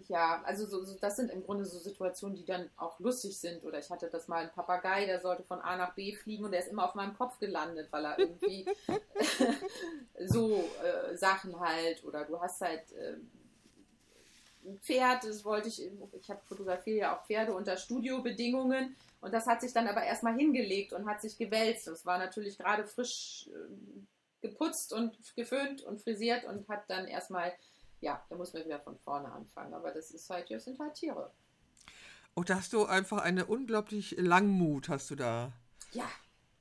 [0.07, 3.63] ja, also so, so, das sind im Grunde so Situationen, die dann auch lustig sind.
[3.63, 6.51] Oder ich hatte das mal ein Papagei, der sollte von A nach B fliegen und
[6.51, 8.65] der ist immer auf meinem Kopf gelandet, weil er irgendwie
[10.27, 12.03] so äh, Sachen halt.
[12.03, 13.17] Oder du hast halt äh,
[14.65, 15.81] ein Pferd, das wollte ich,
[16.13, 20.35] ich habe fotografiere ja auch Pferde unter Studiobedingungen und das hat sich dann aber erstmal
[20.35, 21.87] hingelegt und hat sich gewälzt.
[21.87, 27.53] Das war natürlich gerade frisch äh, geputzt und geföhnt und frisiert und hat dann erstmal
[28.01, 29.73] ja, da muss man wieder von vorne anfangen.
[29.73, 31.31] Aber das ist halt, das sind halt Tiere.
[32.33, 35.53] Und da hast du einfach eine unglaublich Langmut, hast du da.
[35.91, 36.09] Ja.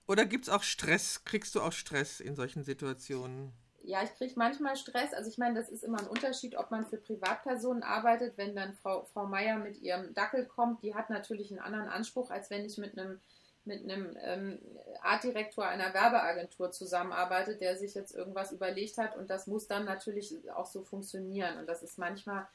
[0.07, 1.25] Oder gibt es auch Stress?
[1.25, 3.53] Kriegst du auch Stress in solchen Situationen?
[3.83, 5.15] Ja, ich kriege manchmal Stress.
[5.15, 8.37] Also ich meine, das ist immer ein Unterschied, ob man für Privatpersonen arbeitet.
[8.37, 12.31] Wenn dann Frau, Frau Meier mit ihrem Dackel kommt, die hat natürlich einen anderen Anspruch,
[12.31, 13.21] als wenn ich mit einem
[13.71, 14.59] mit einem ähm,
[15.01, 20.51] Artdirektor einer Werbeagentur zusammenarbeitet, der sich jetzt irgendwas überlegt hat und das muss dann natürlich
[20.51, 21.59] auch so funktionieren.
[21.59, 22.47] Und das ist manchmal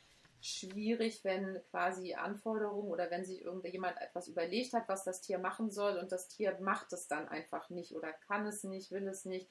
[0.42, 5.72] schwierig, wenn quasi Anforderungen oder wenn sich irgendjemand etwas überlegt hat, was das Tier machen
[5.72, 9.26] soll und das Tier macht es dann einfach nicht oder kann es nicht, will es
[9.26, 9.50] nicht.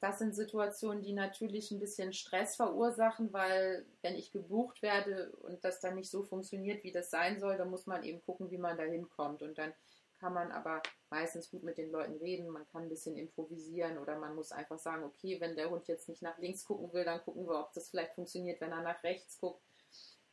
[0.00, 5.64] Das sind Situationen, die natürlich ein bisschen Stress verursachen, weil wenn ich gebucht werde und
[5.64, 8.58] das dann nicht so funktioniert, wie das sein soll, dann muss man eben gucken, wie
[8.58, 9.42] man da hinkommt.
[9.42, 9.72] Und dann
[10.18, 14.18] kann man aber meistens gut mit den Leuten reden, man kann ein bisschen improvisieren oder
[14.18, 17.22] man muss einfach sagen, okay, wenn der Hund jetzt nicht nach links gucken will, dann
[17.22, 19.62] gucken wir, ob das vielleicht funktioniert, wenn er nach rechts guckt.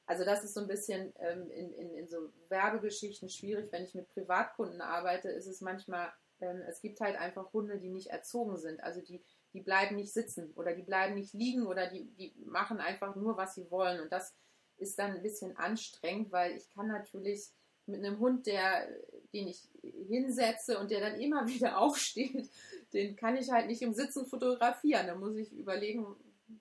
[0.06, 3.72] Also das ist so ein bisschen ähm, in, in, in so Werbegeschichten schwierig.
[3.72, 7.90] Wenn ich mit Privatkunden arbeite, ist es manchmal, ähm, es gibt halt einfach Hunde, die
[7.90, 8.84] nicht erzogen sind.
[8.84, 12.80] Also die, die bleiben nicht sitzen oder die bleiben nicht liegen oder die, die machen
[12.80, 14.02] einfach nur, was sie wollen.
[14.02, 14.36] Und das
[14.78, 17.50] ist dann ein bisschen anstrengend, weil ich kann natürlich
[17.86, 18.88] mit einem Hund, der,
[19.34, 19.70] den ich
[20.08, 22.50] hinsetze und der dann immer wieder aufsteht,
[22.94, 25.08] den kann ich halt nicht im Sitzen fotografieren.
[25.08, 26.06] Da muss ich überlegen,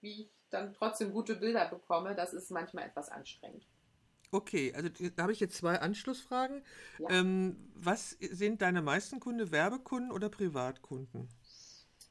[0.00, 2.14] wie ich dann trotzdem gute Bilder bekomme.
[2.14, 3.66] Das ist manchmal etwas anstrengend.
[4.30, 6.62] Okay, also da habe ich jetzt zwei Anschlussfragen.
[6.98, 7.10] Ja.
[7.10, 11.28] Ähm, was sind deine meisten Kunden, Werbekunden oder Privatkunden?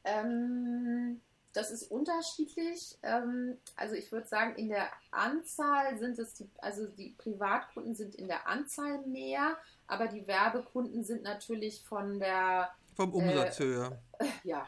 [0.04, 1.21] Ähm,
[1.53, 2.97] das ist unterschiedlich.
[3.03, 8.15] Ähm, also ich würde sagen, in der Anzahl sind es die, also die Privatkunden sind
[8.15, 13.99] in der Anzahl mehr, aber die Werbekunden sind natürlich von der vom Umsatzhöhe.
[14.19, 14.67] Äh, ja.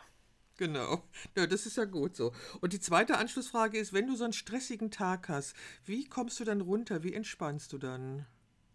[0.58, 1.04] Genau.
[1.36, 2.32] Ja, das ist ja gut so.
[2.62, 6.44] Und die zweite Anschlussfrage ist, wenn du so einen stressigen Tag hast, wie kommst du
[6.44, 7.04] dann runter?
[7.04, 8.28] Wie entspannst du dann?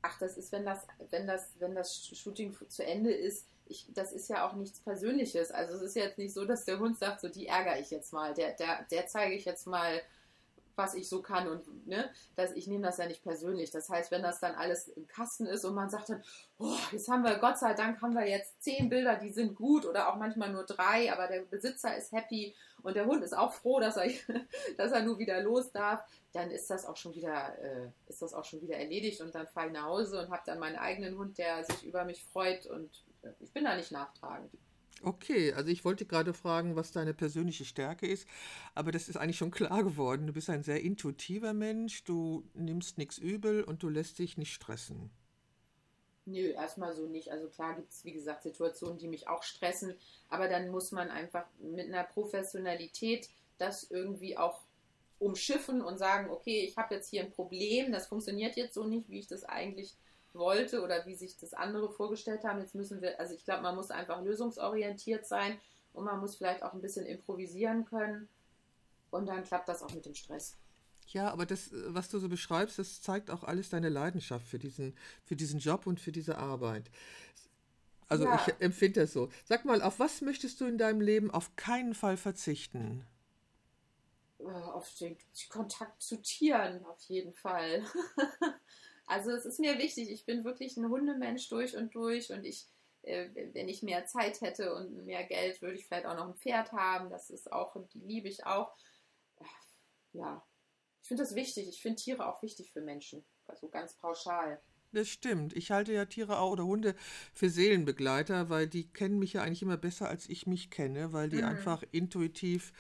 [0.03, 4.13] Ach, das ist, wenn das, wenn das, wenn das Shooting zu Ende ist, ich, das
[4.13, 5.51] ist ja auch nichts Persönliches.
[5.51, 8.13] Also es ist jetzt nicht so, dass der Hund sagt, so die ärgere ich jetzt
[8.13, 10.01] mal, der, der, der zeige ich jetzt mal,
[10.79, 13.71] was ich so kann und ne, dass ich nehme das ja nicht persönlich.
[13.71, 16.23] Das heißt, wenn das dann alles im Kasten ist und man sagt dann,
[16.59, 19.85] oh, jetzt haben wir, Gott sei Dank haben wir jetzt zehn Bilder, die sind gut
[19.85, 23.53] oder auch manchmal nur drei, aber der Besitzer ist happy und der Hund ist auch
[23.53, 24.09] froh, dass er,
[24.79, 26.01] dass er nur wieder los darf,
[26.33, 29.49] dann ist das auch schon wieder, äh, ist das auch schon wieder erledigt und dann
[29.49, 32.67] fahre ich nach Hause und habe dann meinen eigenen Hund, der sich über mich freut
[32.67, 32.89] und
[33.41, 34.51] ich bin da nicht nachtragend.
[35.03, 38.27] Okay, also ich wollte gerade fragen, was deine persönliche Stärke ist,
[38.75, 40.27] aber das ist eigentlich schon klar geworden.
[40.27, 44.53] Du bist ein sehr intuitiver Mensch, du nimmst nichts übel und du lässt dich nicht
[44.53, 45.11] stressen.
[46.27, 47.31] Nö, erstmal so nicht.
[47.31, 49.95] Also klar gibt es, wie gesagt, Situationen, die mich auch stressen,
[50.29, 54.61] aber dann muss man einfach mit einer Professionalität das irgendwie auch
[55.21, 59.09] umschiffen und sagen, okay, ich habe jetzt hier ein Problem, das funktioniert jetzt so nicht,
[59.09, 59.97] wie ich das eigentlich
[60.33, 62.61] wollte oder wie sich das andere vorgestellt haben.
[62.61, 65.59] Jetzt müssen wir, also ich glaube, man muss einfach lösungsorientiert sein
[65.93, 68.29] und man muss vielleicht auch ein bisschen improvisieren können
[69.11, 70.57] und dann klappt das auch mit dem Stress.
[71.09, 74.95] Ja, aber das, was du so beschreibst, das zeigt auch alles deine Leidenschaft für diesen,
[75.25, 76.91] für diesen Job und für diese Arbeit.
[78.09, 78.43] Also ja.
[78.47, 79.31] ich empfinde das so.
[79.45, 83.07] Sag mal, auf was möchtest du in deinem Leben auf keinen Fall verzichten?
[84.39, 85.17] Äh, auf den
[85.49, 87.85] Kontakt zu Tieren, auf jeden Fall.
[89.09, 92.67] Also es ist mir wichtig, ich bin wirklich ein Hundemensch durch und durch und ich,
[93.03, 96.37] äh, wenn ich mehr Zeit hätte und mehr Geld, würde ich vielleicht auch noch ein
[96.37, 97.09] Pferd haben.
[97.09, 98.77] Das ist auch, die liebe ich auch.
[100.13, 100.47] Ja,
[101.01, 101.69] ich finde das wichtig.
[101.69, 103.25] Ich finde Tiere auch wichtig für Menschen.
[103.47, 104.61] Also ganz pauschal.
[104.93, 105.55] Das stimmt.
[105.55, 106.95] Ich halte ja Tiere auch oder Hunde
[107.35, 111.29] für Seelenbegleiter, weil die kennen mich ja eigentlich immer besser, als ich mich kenne, weil
[111.29, 111.45] die mhm.
[111.45, 112.73] einfach intuitiv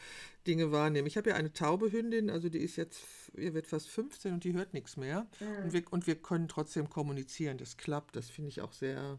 [0.46, 1.06] Dinge wahrnehmen.
[1.06, 4.44] Ich habe ja eine taube Hündin, also die ist jetzt, ihr wird fast 15 und
[4.44, 5.26] die hört nichts mehr.
[5.38, 5.64] Mhm.
[5.64, 7.58] Und, wir, und wir können trotzdem kommunizieren.
[7.58, 8.16] Das klappt.
[8.16, 9.18] Das finde ich auch sehr,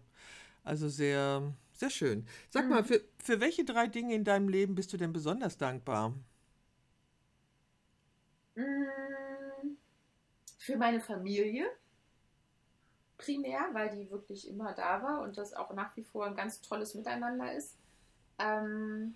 [0.63, 2.25] also sehr, sehr schön.
[2.49, 2.69] Sag mhm.
[2.71, 6.15] mal, für, für welche drei Dinge in deinem Leben bist du denn besonders dankbar?
[8.55, 9.77] Mm,
[10.57, 11.67] für meine Familie
[13.19, 16.61] primär, weil die wirklich immer da war und das auch nach wie vor ein ganz
[16.61, 17.77] tolles Miteinander ist.
[18.39, 19.15] Ähm,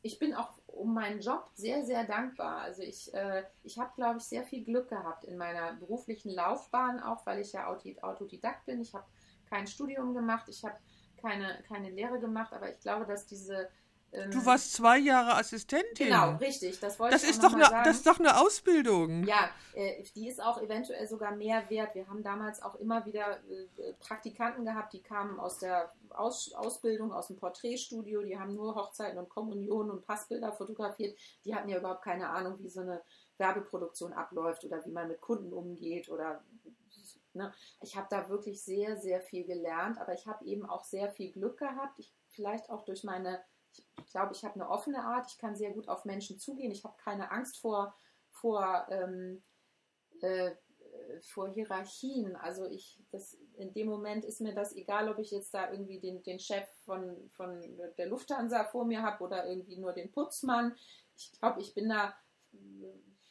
[0.00, 2.58] ich bin auch um meinen Job sehr, sehr dankbar.
[2.58, 7.00] Also ich, äh, ich habe, glaube ich, sehr viel Glück gehabt in meiner beruflichen Laufbahn,
[7.00, 8.80] auch weil ich ja Autodidakt bin.
[8.80, 9.04] Ich habe
[9.50, 10.76] kein Studium gemacht, ich habe
[11.20, 13.68] keine, keine Lehre gemacht, aber ich glaube, dass diese
[14.14, 16.06] ähm, du warst zwei Jahre Assistentin.
[16.06, 16.78] Genau, richtig.
[16.80, 17.84] Das wollte das ich ist doch eine, sagen.
[17.84, 19.24] Das ist doch eine Ausbildung.
[19.24, 21.94] Ja, äh, die ist auch eventuell sogar mehr wert.
[21.94, 27.12] Wir haben damals auch immer wieder äh, Praktikanten gehabt, die kamen aus der aus Ausbildung,
[27.12, 31.18] aus dem Porträtstudio, die haben nur Hochzeiten und Kommunionen und Passbilder fotografiert.
[31.44, 33.02] Die hatten ja überhaupt keine Ahnung, wie so eine
[33.38, 36.44] Werbeproduktion abläuft oder wie man mit Kunden umgeht oder
[37.32, 37.52] ne.
[37.80, 41.32] ich habe da wirklich sehr, sehr viel gelernt, aber ich habe eben auch sehr viel
[41.32, 41.98] Glück gehabt.
[41.98, 43.42] Ich, vielleicht auch durch meine
[43.98, 46.84] ich glaube, ich habe eine offene Art, ich kann sehr gut auf Menschen zugehen, ich
[46.84, 47.94] habe keine Angst vor,
[48.30, 49.42] vor, ähm,
[50.20, 50.52] äh,
[51.22, 52.36] vor Hierarchien.
[52.36, 56.00] Also ich, das, in dem Moment ist mir das egal, ob ich jetzt da irgendwie
[56.00, 57.60] den, den Chef von, von
[57.98, 60.74] der Lufthansa vor mir habe oder irgendwie nur den Putzmann.
[61.16, 62.14] Ich glaube, ich bin da,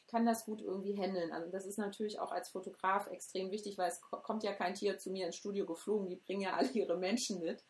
[0.08, 1.32] kann das gut irgendwie handeln.
[1.32, 4.98] Also das ist natürlich auch als Fotograf extrem wichtig, weil es kommt ja kein Tier
[4.98, 7.64] zu mir ins Studio geflogen, die bringen ja alle ihre Menschen mit.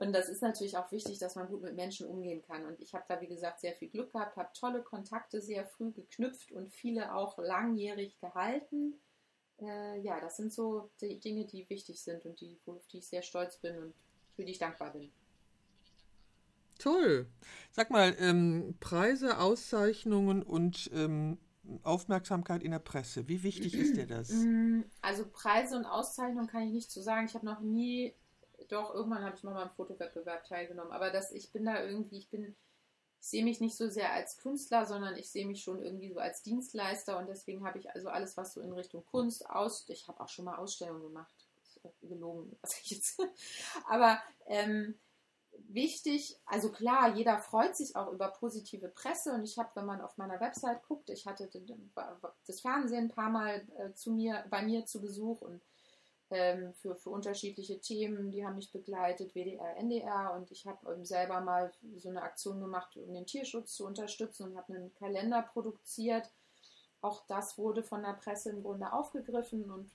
[0.00, 2.64] Und das ist natürlich auch wichtig, dass man gut mit Menschen umgehen kann.
[2.64, 5.92] Und ich habe da, wie gesagt, sehr viel Glück gehabt, habe tolle Kontakte sehr früh
[5.92, 8.94] geknüpft und viele auch langjährig gehalten.
[9.60, 13.08] Äh, ja, das sind so die Dinge, die wichtig sind und die, auf die ich
[13.08, 13.94] sehr stolz bin und
[14.36, 15.12] für die ich dankbar bin.
[16.78, 17.26] Toll.
[17.70, 21.36] Sag mal, ähm, Preise, Auszeichnungen und ähm,
[21.82, 24.32] Aufmerksamkeit in der Presse, wie wichtig ist dir das?
[25.02, 27.26] Also Preise und Auszeichnungen kann ich nicht zu so sagen.
[27.26, 28.14] Ich habe noch nie
[28.70, 30.92] doch, irgendwann habe ich mal beim Fotowettbewerb teilgenommen.
[30.92, 32.56] Aber das, ich bin da irgendwie, ich bin,
[33.20, 36.20] ich sehe mich nicht so sehr als Künstler, sondern ich sehe mich schon irgendwie so
[36.20, 39.84] als Dienstleister und deswegen habe ich also alles, was so in Richtung Kunst aus.
[39.88, 41.34] Ich habe auch schon mal Ausstellungen gemacht.
[42.02, 43.20] Gelogen, was ich jetzt.
[43.88, 44.98] Aber ähm,
[45.68, 50.00] wichtig, also klar, jeder freut sich auch über positive Presse und ich habe, wenn man
[50.00, 51.50] auf meiner Website guckt, ich hatte
[52.46, 55.62] das Fernsehen ein paar Mal äh, zu mir, bei mir zu Besuch und
[56.30, 58.30] ähm, für, für unterschiedliche Themen.
[58.30, 62.60] Die haben mich begleitet, WDR, NDR und ich habe ähm, selber mal so eine Aktion
[62.60, 66.30] gemacht, um den Tierschutz zu unterstützen und habe einen Kalender produziert.
[67.00, 69.90] Auch das wurde von der Presse im Grunde aufgegriffen und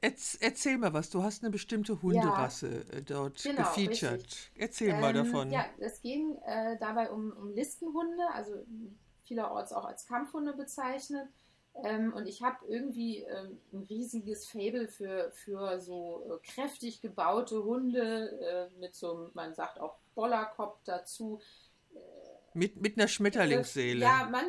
[0.00, 4.22] Erzähl mal was, du hast eine bestimmte Hunderasse ja, äh, dort genau, gefeatured.
[4.22, 4.50] Richtig.
[4.54, 5.50] Erzähl ähm, mal davon.
[5.50, 8.52] Ja, es ging äh, dabei um, um Listenhunde, also
[9.22, 11.28] vielerorts auch als Kampfhunde bezeichnet.
[11.82, 17.64] Ähm, und ich habe irgendwie ähm, ein riesiges Fable für, für so äh, kräftig gebaute
[17.64, 21.40] Hunde äh, mit so, man sagt auch Bollerkopf dazu.
[21.92, 21.98] Äh,
[22.54, 24.02] mit, mit einer Schmetterlingsseele.
[24.02, 24.44] ja, man,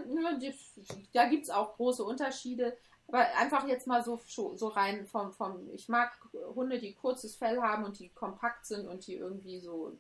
[1.14, 2.78] da gibt es auch große Unterschiede.
[3.08, 6.12] Aber einfach jetzt mal so, so rein vom, vom, ich mag
[6.56, 9.96] Hunde, die kurzes Fell haben und die kompakt sind und die irgendwie so,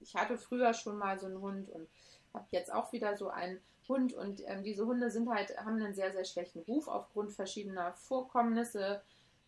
[0.00, 1.88] ich hatte früher schon mal so einen Hund und
[2.32, 5.94] habe jetzt auch wieder so einen Hund und ähm, diese Hunde sind halt, haben einen
[5.94, 9.02] sehr, sehr schlechten Ruf aufgrund verschiedener Vorkommnisse.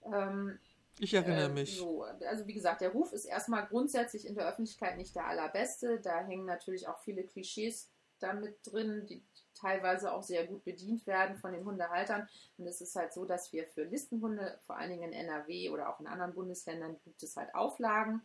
[0.05, 0.59] Ähm,
[0.99, 1.79] ich erinnere äh, mich.
[1.79, 2.03] So.
[2.03, 6.01] Also wie gesagt, der Ruf ist erstmal grundsätzlich in der Öffentlichkeit nicht der allerbeste.
[6.01, 7.89] Da hängen natürlich auch viele Klischees
[8.21, 9.23] damit drin, die
[9.55, 12.29] teilweise auch sehr gut bedient werden von den Hundehaltern.
[12.57, 15.89] Und es ist halt so, dass wir für Listenhunde, vor allen Dingen in NRW oder
[15.89, 18.23] auch in anderen Bundesländern, gibt es halt Auflagen.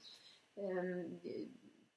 [0.57, 1.19] Ähm,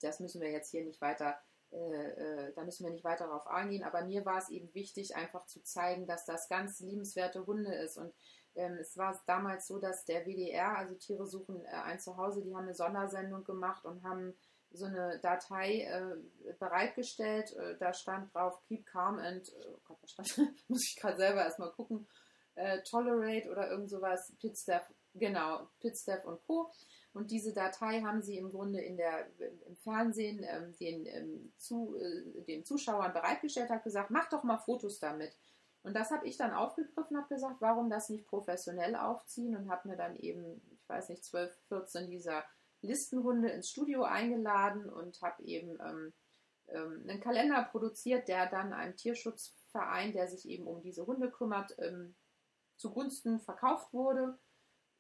[0.01, 1.39] das müssen wir jetzt hier nicht weiter
[1.73, 5.17] äh, äh, da müssen wir nicht weiter darauf eingehen, aber mir war es eben wichtig,
[5.17, 7.97] einfach zu zeigen, dass das ganz liebenswerte Hunde ist.
[7.97, 8.15] Und
[8.55, 12.55] ähm, es war damals so, dass der WDR, also Tiere suchen äh, ein Zuhause, die
[12.55, 14.35] haben eine Sondersendung gemacht und haben
[14.71, 17.55] so eine Datei äh, bereitgestellt.
[17.79, 20.55] Da stand drauf Keep Calm and, oh Gott, was stand?
[20.69, 22.07] muss ich gerade selber erstmal gucken,
[22.89, 26.71] Tolerate oder irgend sowas, Pitstaff, genau, Pitstaff und Co.
[27.13, 29.27] Und diese Datei haben sie im Grunde in der,
[29.67, 34.59] im Fernsehen ähm, den, ähm, zu, äh, den Zuschauern bereitgestellt, hat gesagt, mach doch mal
[34.59, 35.35] Fotos damit.
[35.83, 39.89] Und das habe ich dann aufgegriffen, habe gesagt, warum das nicht professionell aufziehen und habe
[39.89, 42.45] mir dann eben, ich weiß nicht, 12, 14 dieser
[42.83, 46.13] Listenhunde ins Studio eingeladen und habe eben ähm,
[46.69, 51.75] ähm, einen Kalender produziert, der dann einem Tierschutzverein, der sich eben um diese Hunde kümmert,
[51.79, 52.15] ähm,
[52.77, 54.39] zugunsten verkauft wurde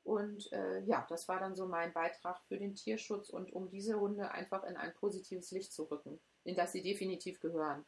[0.07, 3.99] Und äh, ja, das war dann so mein Beitrag für den Tierschutz und um diese
[3.99, 7.85] Hunde einfach in ein positives Licht zu rücken, in das sie definitiv gehören.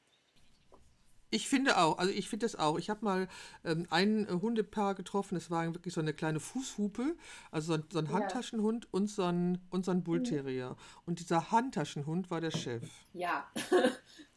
[1.30, 2.76] Ich finde auch, also ich finde das auch.
[2.76, 3.28] Ich habe mal
[3.62, 7.14] ähm, ein äh, Hundepaar getroffen, es war wirklich so eine kleine Fußhupe,
[7.52, 8.90] also so ein, so ein Handtaschenhund ja.
[8.90, 10.74] und so ein, und so ein Bullterrier.
[11.06, 12.82] Und dieser Handtaschenhund war der Chef.
[13.12, 13.46] Ja.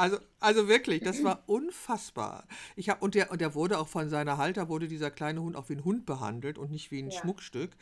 [0.00, 2.46] Also, also wirklich, das war unfassbar.
[2.74, 5.56] Ich hab, und, der, und der wurde auch von seiner Halter, wurde dieser kleine Hund
[5.56, 7.20] auch wie ein Hund behandelt und nicht wie ein ja.
[7.20, 7.72] Schmuckstück.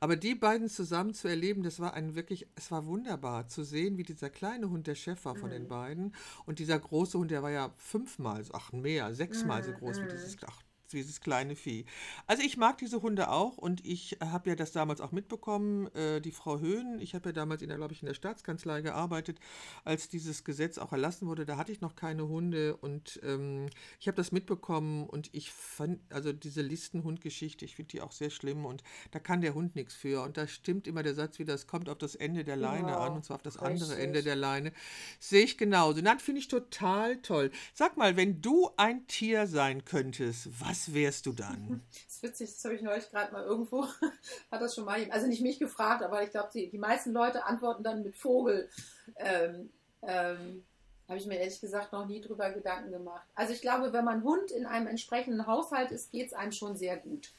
[0.00, 3.96] Aber die beiden zusammen zu erleben, das war ein wirklich, es war wunderbar zu sehen,
[3.96, 5.52] wie dieser kleine Hund der Chef war von mhm.
[5.52, 6.14] den beiden.
[6.46, 9.66] Und dieser große Hund, der war ja fünfmal, ach mehr, sechsmal mhm.
[9.66, 10.08] so groß wie mhm.
[10.08, 10.60] dieses, ach,
[10.92, 11.84] dieses kleine Vieh.
[12.26, 16.20] Also ich mag diese Hunde auch und ich habe ja das damals auch mitbekommen, äh,
[16.20, 19.38] die Frau Höhn, ich habe ja damals in der, glaube ich, in der Staatskanzlei gearbeitet,
[19.84, 23.66] als dieses Gesetz auch erlassen wurde, da hatte ich noch keine Hunde und ähm,
[24.00, 28.30] ich habe das mitbekommen und ich fand, also diese Listenhundgeschichte, ich finde die auch sehr
[28.30, 31.54] schlimm und da kann der Hund nichts für und da stimmt immer der Satz wieder,
[31.54, 33.82] es kommt auf das Ende der Leine genau, an und zwar auf das richtig.
[33.82, 34.72] andere Ende der Leine.
[35.18, 36.00] Sehe ich genauso.
[36.00, 37.50] Das finde ich total toll.
[37.74, 41.82] Sag mal, wenn du ein Tier sein könntest, was was wärst du dann?
[42.06, 43.86] Das ist witzig, das habe ich neulich gerade mal irgendwo,
[44.50, 47.44] hat das schon mal, also nicht mich gefragt, aber ich glaube, die, die meisten Leute
[47.44, 48.68] antworten dann mit Vogel.
[49.16, 49.70] Ähm,
[50.02, 50.64] ähm,
[51.08, 53.26] habe ich mir ehrlich gesagt noch nie drüber Gedanken gemacht.
[53.34, 56.76] Also ich glaube, wenn man Hund in einem entsprechenden Haushalt ist, geht es einem schon
[56.76, 57.30] sehr gut.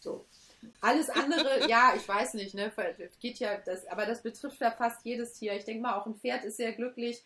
[0.00, 0.26] So.
[0.80, 2.72] Alles andere, ja, ich weiß nicht, ne,
[3.20, 5.54] geht ja, das, aber das betrifft ja fast jedes Tier.
[5.54, 7.22] Ich denke mal, auch ein Pferd ist sehr glücklich,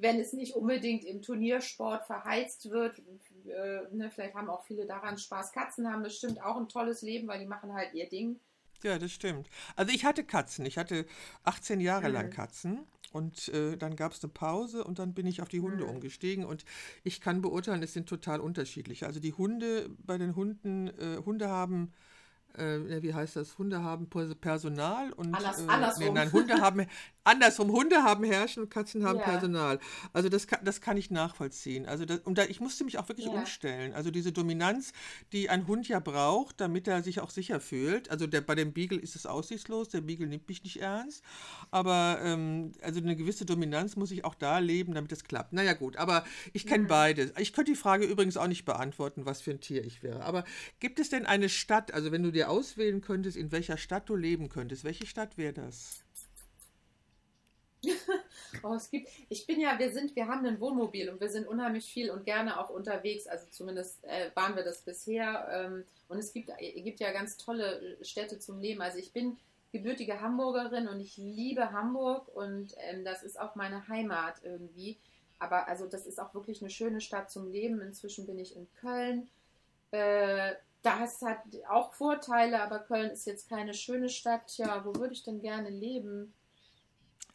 [0.00, 3.00] wenn es nicht unbedingt im Turniersport verheizt wird.
[3.46, 5.52] Äh, ne, vielleicht haben auch viele daran Spaß.
[5.52, 8.38] Katzen haben bestimmt auch ein tolles Leben, weil die machen halt ihr Ding.
[8.84, 9.48] Ja, das stimmt.
[9.74, 10.64] Also ich hatte Katzen.
[10.66, 11.04] Ich hatte
[11.42, 12.14] 18 Jahre mhm.
[12.14, 12.86] lang Katzen.
[13.10, 15.90] Und äh, dann gab es eine Pause und dann bin ich auf die Hunde mhm.
[15.90, 16.44] umgestiegen.
[16.44, 16.64] Und
[17.02, 19.04] ich kann beurteilen, es sind total unterschiedlich.
[19.04, 21.92] Also die Hunde, bei den Hunden, äh, Hunde haben
[22.58, 26.04] äh, wie heißt das, Hunde haben Personal und Anders, äh, andersrum.
[26.06, 26.86] Nee, nein, Hunde haben
[27.28, 29.24] andersrum, Hunde haben Herrschen und Katzen haben ja.
[29.24, 29.78] Personal.
[30.12, 31.86] Also das kann, das kann ich nachvollziehen.
[31.86, 33.32] Also das, und da, ich musste mich auch wirklich ja.
[33.32, 33.92] umstellen.
[33.92, 34.92] Also diese Dominanz,
[35.32, 38.10] die ein Hund ja braucht, damit er sich auch sicher fühlt.
[38.10, 41.22] Also der, bei dem Beagle ist es aussichtslos, der Beagle nimmt mich nicht ernst.
[41.70, 45.52] Aber ähm, also eine gewisse Dominanz muss ich auch da leben, damit es klappt.
[45.52, 46.88] Naja gut, aber ich kenne ja.
[46.88, 47.32] beide.
[47.38, 50.24] Ich könnte die Frage übrigens auch nicht beantworten, was für ein Tier ich wäre.
[50.24, 50.44] Aber
[50.80, 54.16] gibt es denn eine Stadt, also wenn du dir auswählen könntest, in welcher Stadt du
[54.16, 56.04] leben könntest, welche Stadt wäre das?
[58.62, 61.46] oh, es gibt, ich bin ja, wir sind, wir haben ein Wohnmobil und wir sind
[61.46, 63.26] unheimlich viel und gerne auch unterwegs.
[63.26, 65.48] Also zumindest äh, waren wir das bisher.
[65.52, 68.80] Ähm, und es gibt, äh, gibt ja ganz tolle Städte zum Leben.
[68.80, 69.36] Also ich bin
[69.72, 74.98] gebürtige Hamburgerin und ich liebe Hamburg und ähm, das ist auch meine Heimat irgendwie.
[75.38, 77.80] Aber also das ist auch wirklich eine schöne Stadt zum Leben.
[77.80, 79.28] Inzwischen bin ich in Köln.
[79.90, 80.54] Äh,
[80.96, 84.56] das hat auch Vorteile, aber Köln ist jetzt keine schöne Stadt.
[84.58, 86.34] Ja, wo würde ich denn gerne leben?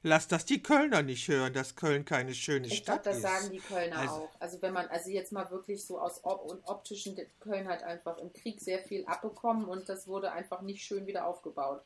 [0.05, 3.23] Lass das die Kölner nicht hören, dass Köln keine schöne ich Stadt glaub, ist.
[3.23, 4.29] Das sagen die Kölner also, auch.
[4.39, 8.17] Also wenn man, also jetzt mal wirklich so aus Op und optischen, Köln hat einfach
[8.17, 11.81] im Krieg sehr viel abbekommen und das wurde einfach nicht schön wieder aufgebaut.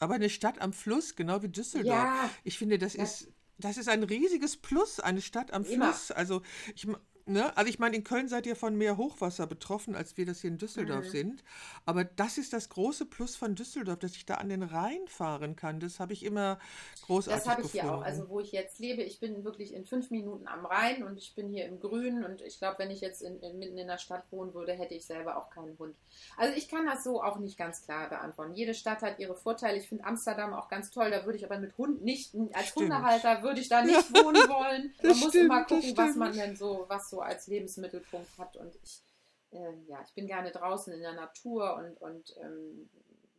[0.00, 1.94] Aber eine Stadt am Fluss, genau wie Düsseldorf.
[1.94, 6.10] Ja, ich finde, das, das ist das ist ein riesiges Plus, eine Stadt am Fluss.
[6.10, 6.18] Immer.
[6.18, 6.42] Also
[6.74, 6.86] ich,
[7.24, 7.56] Ne?
[7.56, 10.50] Also ich meine, in Köln seid ihr von mehr Hochwasser betroffen, als wir das hier
[10.50, 11.10] in Düsseldorf mhm.
[11.10, 11.44] sind.
[11.86, 15.54] Aber das ist das große Plus von Düsseldorf, dass ich da an den Rhein fahren
[15.54, 15.78] kann.
[15.78, 16.58] Das habe ich immer
[17.02, 17.86] großartig Das habe ich gefunden.
[17.86, 18.02] hier auch.
[18.02, 21.34] Also wo ich jetzt lebe, ich bin wirklich in fünf Minuten am Rhein und ich
[21.36, 22.24] bin hier im Grünen.
[22.24, 24.94] Und ich glaube, wenn ich jetzt in, in, mitten in der Stadt wohnen würde, hätte
[24.94, 25.94] ich selber auch keinen Hund.
[26.36, 28.54] Also ich kann das so auch nicht ganz klar beantworten.
[28.54, 29.78] Jede Stadt hat ihre Vorteile.
[29.78, 31.10] Ich finde Amsterdam auch ganz toll.
[31.10, 32.92] Da würde ich aber mit Hund nicht, als stimmt.
[32.92, 34.24] Hundehalter würde ich da nicht ja.
[34.24, 34.92] wohnen wollen.
[35.02, 38.56] Man muss stimmt, immer gucken, was man denn so, was so als Lebensmittelpunkt hat.
[38.56, 39.04] Und ich,
[39.50, 42.88] äh, ja, ich bin gerne draußen in der Natur und, und ähm,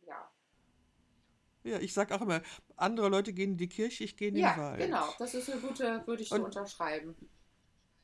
[0.06, 0.30] ja.
[1.64, 2.40] Ja, ich sage auch immer,
[2.76, 4.80] andere Leute gehen in die Kirche, ich gehe in ja, den Wald.
[4.80, 7.16] Ja, genau, das ist eine gute, würde ich so und, unterschreiben.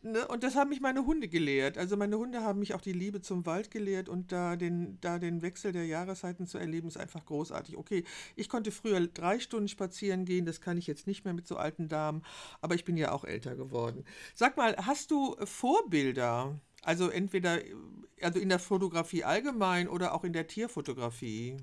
[0.03, 1.77] Ne, und das haben mich meine Hunde gelehrt.
[1.77, 5.19] Also meine Hunde haben mich auch die Liebe zum Wald gelehrt und da den, da
[5.19, 7.77] den Wechsel der Jahreszeiten zu erleben, ist einfach großartig.
[7.77, 11.47] Okay, ich konnte früher drei Stunden spazieren gehen, das kann ich jetzt nicht mehr mit
[11.47, 12.23] so alten Damen,
[12.63, 14.05] aber ich bin ja auch älter geworden.
[14.35, 16.59] Sag mal, hast du Vorbilder?
[16.83, 17.59] Also entweder
[18.23, 21.59] also in der Fotografie allgemein oder auch in der Tierfotografie?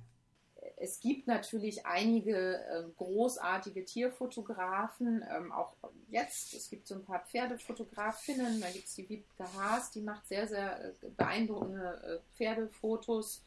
[0.79, 5.73] Es gibt natürlich einige äh, großartige Tierfotografen, ähm, auch
[6.09, 6.53] jetzt.
[6.53, 8.61] Es gibt so ein paar Pferdefotografinnen.
[8.61, 13.43] Da gibt es die Wiebke Haas, die macht sehr, sehr äh, beeindruckende äh, Pferdefotos.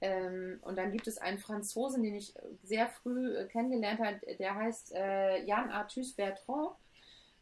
[0.00, 4.56] Ähm, und dann gibt es einen Franzosen, den ich sehr früh äh, kennengelernt habe, der
[4.56, 6.72] heißt äh, Jan Arthus Bertrand.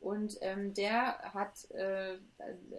[0.00, 2.18] Und ähm, der hat äh,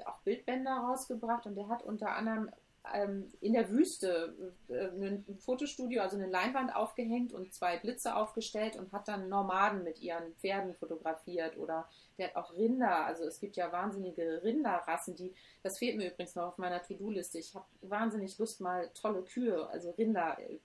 [0.06, 2.52] auch Bildbänder rausgebracht und der hat unter anderem
[2.94, 8.76] ähm, in der Wüste äh, ein Fotostudio, also eine Leinwand aufgehängt und zwei Blitze aufgestellt
[8.76, 13.40] und hat dann Nomaden mit ihren Pferden fotografiert oder der hat auch Rinder, also es
[13.40, 15.34] gibt ja wahnsinnige Rinderrassen, die,
[15.64, 17.40] das fehlt mir übrigens noch auf meiner To-Do-Liste.
[17.40, 20.60] Ich habe wahnsinnig Lust, mal tolle Kühe, also Rinder, äh,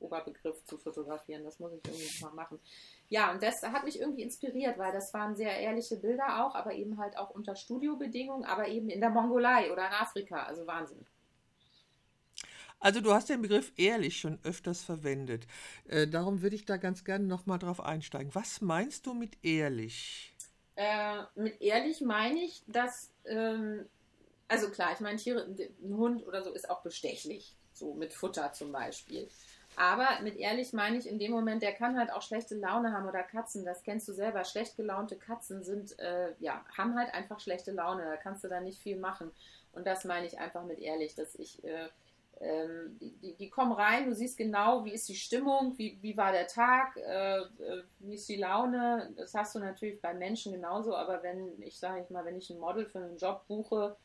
[0.00, 1.44] Oberbegriff zu fotografieren.
[1.44, 2.58] Das muss ich irgendwie mal machen.
[3.08, 6.72] Ja, und das hat mich irgendwie inspiriert, weil das waren sehr ehrliche Bilder auch, aber
[6.72, 10.44] eben halt auch unter Studiobedingungen, aber eben in der Mongolei oder in Afrika.
[10.44, 11.06] Also Wahnsinn.
[12.86, 15.48] Also du hast den Begriff ehrlich schon öfters verwendet.
[15.88, 18.32] Äh, darum würde ich da ganz gerne nochmal drauf einsteigen.
[18.32, 20.32] Was meinst du mit ehrlich?
[20.76, 23.86] Äh, mit ehrlich meine ich, dass, ähm,
[24.46, 25.48] also klar, ich meine, Tiere,
[25.82, 29.28] ein Hund oder so ist auch bestechlich, so mit Futter zum Beispiel.
[29.74, 33.08] Aber mit ehrlich meine ich in dem Moment, der kann halt auch schlechte Laune haben
[33.08, 34.44] oder Katzen, das kennst du selber.
[34.44, 38.04] Schlecht gelaunte Katzen sind, äh, ja, haben halt einfach schlechte Laune.
[38.04, 39.32] Da kannst du dann nicht viel machen.
[39.72, 41.88] Und das meine ich einfach mit ehrlich, dass ich, äh,
[42.40, 46.32] ähm, die, die, kommen rein, du siehst genau, wie ist die Stimmung, wie, wie war
[46.32, 49.12] der Tag, äh, äh, wie ist die Laune.
[49.16, 52.50] Das hast du natürlich bei Menschen genauso, aber wenn ich sage ich mal, wenn ich
[52.50, 53.96] ein Model für einen Job buche,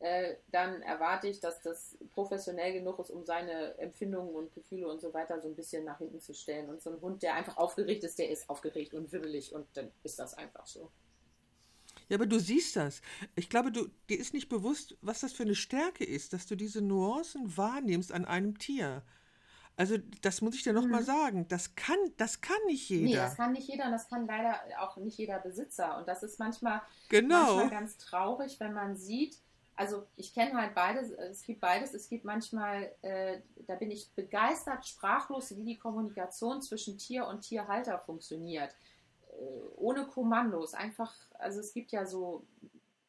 [0.00, 5.00] äh, dann erwarte ich, dass das professionell genug ist, um seine Empfindungen und Gefühle und
[5.00, 6.70] so weiter so ein bisschen nach hinten zu stellen.
[6.70, 9.90] Und so ein Hund, der einfach aufgeregt ist, der ist aufgeregt und wibbelig und dann
[10.02, 10.90] ist das einfach so.
[12.08, 13.00] Ja, aber du siehst das.
[13.34, 16.56] Ich glaube, du, dir ist nicht bewusst, was das für eine Stärke ist, dass du
[16.56, 19.02] diese Nuancen wahrnimmst an einem Tier.
[19.76, 21.06] Also, das muss ich dir nochmal mhm.
[21.06, 21.48] sagen.
[21.48, 23.04] Das kann, das kann nicht jeder.
[23.04, 25.98] Nee, das kann nicht jeder und das kann leider auch nicht jeder Besitzer.
[25.98, 27.56] Und das ist manchmal, genau.
[27.56, 29.38] manchmal ganz traurig, wenn man sieht,
[29.76, 31.94] also ich kenne halt beides, es gibt beides.
[31.94, 37.40] Es gibt manchmal, äh, da bin ich begeistert, sprachlos, wie die Kommunikation zwischen Tier und
[37.40, 38.74] Tierhalter funktioniert.
[39.38, 39.44] Äh,
[39.76, 42.44] ohne Kommandos, einfach, also es gibt ja so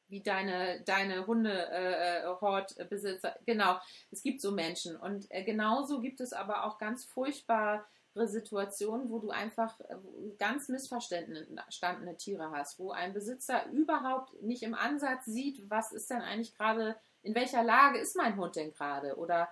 [0.07, 3.79] wie deine, deine Hunde-Hort-Besitzer, äh, genau,
[4.11, 4.95] es gibt so Menschen.
[4.95, 9.97] Und äh, genauso gibt es aber auch ganz furchtbare Situationen, wo du einfach äh,
[10.37, 16.21] ganz missverstandene Tiere hast, wo ein Besitzer überhaupt nicht im Ansatz sieht, was ist denn
[16.21, 19.17] eigentlich gerade, in welcher Lage ist mein Hund denn gerade?
[19.17, 19.49] Oder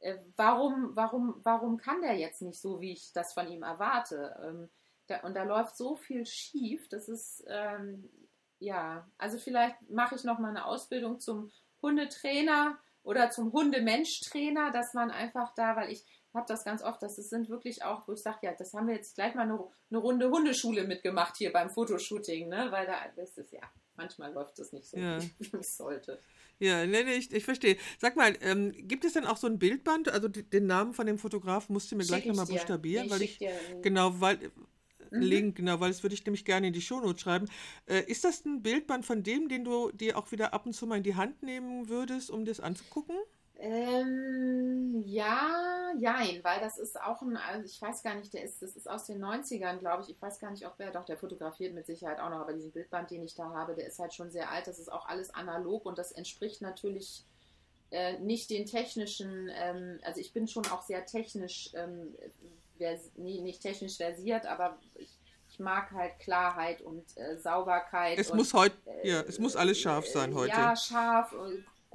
[0.00, 4.34] äh, warum, warum, warum kann der jetzt nicht so, wie ich das von ihm erwarte?
[4.42, 4.70] Ähm,
[5.06, 8.08] da, und da läuft so viel schief, das ist, ähm,
[8.58, 11.50] ja, also vielleicht mache ich noch mal eine Ausbildung zum
[11.82, 16.04] Hundetrainer oder zum Hundemensch-Trainer, dass man einfach da, weil ich
[16.34, 18.94] habe das ganz oft, das sind wirklich auch, wo ich sage, ja, das haben wir
[18.94, 19.58] jetzt gleich mal eine,
[19.90, 22.68] eine Runde Hundeschule mitgemacht hier beim Fotoshooting, ne?
[22.70, 23.62] weil da ist es ja,
[23.96, 25.18] manchmal läuft es nicht so, ja.
[25.20, 26.20] wie es sollte.
[26.58, 27.76] Ja, nee, nee, ich, ich verstehe.
[27.98, 30.08] Sag mal, ähm, gibt es denn auch so ein Bildband?
[30.08, 33.22] Also den Namen von dem Fotografen musst du mir Schick gleich nochmal buchstabieren, nee, weil
[33.22, 33.38] ich,
[33.82, 34.50] genau, weil,
[35.10, 35.20] mhm.
[35.20, 37.48] Link, genau, weil das würde ich nämlich gerne in die Shownotes schreiben.
[37.86, 40.86] Äh, ist das ein Bildband von dem, den du dir auch wieder ab und zu
[40.86, 43.16] mal in die Hand nehmen würdest, um das anzugucken?
[43.58, 48.60] Ähm, ja, jein, weil das ist auch ein, also ich weiß gar nicht, der ist,
[48.60, 50.10] das ist aus den 90ern, glaube ich.
[50.10, 52.70] Ich weiß gar nicht, ob wer, doch, der fotografiert mit Sicherheit auch noch, aber diesen
[52.70, 54.66] Bildband, den ich da habe, der ist halt schon sehr alt.
[54.66, 57.24] Das ist auch alles analog und das entspricht natürlich
[57.90, 62.14] äh, nicht den technischen, ähm, also ich bin schon auch sehr technisch ähm,
[62.76, 65.18] vers nee, nicht technisch versiert, aber ich,
[65.48, 68.18] ich mag halt Klarheit und äh, Sauberkeit.
[68.18, 70.50] Es und, muss heute, äh, ja, es muss alles scharf sein heute.
[70.50, 71.32] Ja, scharf,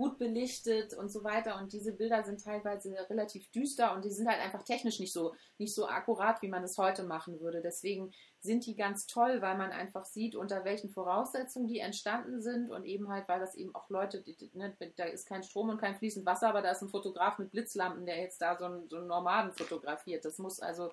[0.01, 1.59] gut belichtet und so weiter.
[1.59, 5.35] Und diese Bilder sind teilweise relativ düster und die sind halt einfach technisch nicht so,
[5.59, 7.61] nicht so akkurat, wie man es heute machen würde.
[7.61, 12.71] Deswegen sind die ganz toll, weil man einfach sieht, unter welchen Voraussetzungen die entstanden sind
[12.71, 15.79] und eben halt, weil das eben auch Leute, die, ne, da ist kein Strom und
[15.79, 18.89] kein fließend Wasser, aber da ist ein Fotograf mit Blitzlampen, der jetzt da so einen,
[18.89, 20.25] so einen Nomaden fotografiert.
[20.25, 20.91] Das muss also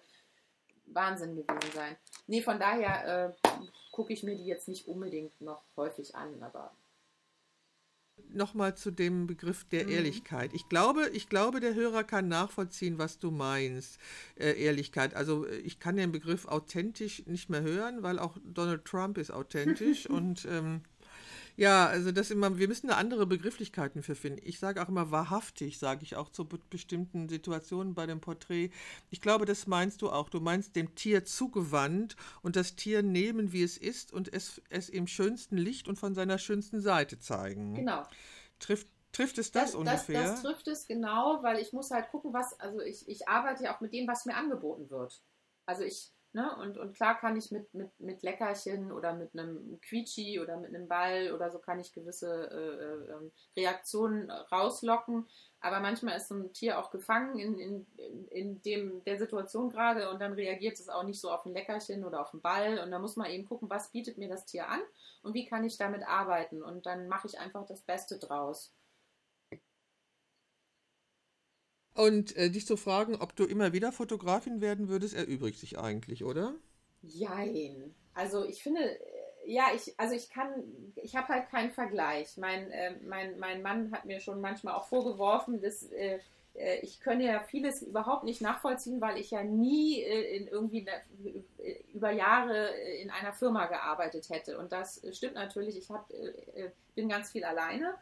[0.84, 1.96] Wahnsinn gewesen sein.
[2.26, 3.48] Nee, von daher äh,
[3.90, 6.72] gucke ich mir die jetzt nicht unbedingt noch häufig an, aber
[8.32, 9.90] nochmal zu dem Begriff der mhm.
[9.90, 10.50] Ehrlichkeit.
[10.54, 13.98] Ich glaube, ich glaube, der Hörer kann nachvollziehen, was du meinst.
[14.36, 15.14] Äh, Ehrlichkeit.
[15.14, 20.06] Also ich kann den Begriff authentisch nicht mehr hören, weil auch Donald Trump ist authentisch
[20.10, 20.82] und ähm,
[21.58, 24.40] ja, also das immer, wir müssen da andere Begrifflichkeiten für finden.
[24.44, 28.70] Ich sage auch immer wahrhaftig, sage ich auch zu bestimmten Situationen bei dem Porträt.
[29.10, 30.28] Ich glaube, das meinst du auch.
[30.28, 34.88] Du meinst dem Tier zugewandt und das Tier nehmen, wie es ist und es, es
[34.88, 37.74] im schönsten Licht und von seiner schönsten Seite zeigen.
[37.74, 38.04] Genau.
[38.60, 40.22] Trifft Trifft es das, das ungefähr?
[40.22, 43.64] Das, das, trifft es genau, weil ich muss halt gucken, was, also ich, ich arbeite
[43.64, 45.20] ja auch mit dem, was mir angeboten wird.
[45.66, 46.54] Also ich, Ne?
[46.60, 50.72] Und, und klar kann ich mit, mit, mit Leckerchen oder mit einem Quietschi oder mit
[50.72, 55.26] einem Ball oder so kann ich gewisse äh, äh, Reaktionen rauslocken.
[55.58, 57.86] Aber manchmal ist so ein Tier auch gefangen in, in,
[58.28, 62.04] in dem, der Situation gerade und dann reagiert es auch nicht so auf ein Leckerchen
[62.04, 62.78] oder auf einen Ball.
[62.78, 64.80] Und da muss man eben gucken, was bietet mir das Tier an
[65.22, 66.62] und wie kann ich damit arbeiten.
[66.62, 68.72] Und dann mache ich einfach das Beste draus.
[71.98, 76.22] Und äh, dich zu fragen, ob du immer wieder Fotografin werden würdest, erübrigt sich eigentlich,
[76.22, 76.54] oder?
[77.02, 77.92] Jein.
[78.14, 78.98] Also ich finde, äh,
[79.46, 80.62] ja, ich, also ich kann,
[80.94, 82.36] ich habe halt keinen Vergleich.
[82.36, 86.20] Mein, äh, mein, mein Mann hat mir schon manchmal auch vorgeworfen, dass äh,
[86.54, 90.86] äh ich könne ja vieles überhaupt nicht nachvollziehen, weil ich ja nie äh, in irgendwie
[91.92, 94.56] über Jahre in einer Firma gearbeitet hätte.
[94.56, 95.76] Und das stimmt natürlich.
[95.76, 96.08] Ich hab,
[96.94, 97.96] bin ganz viel alleine.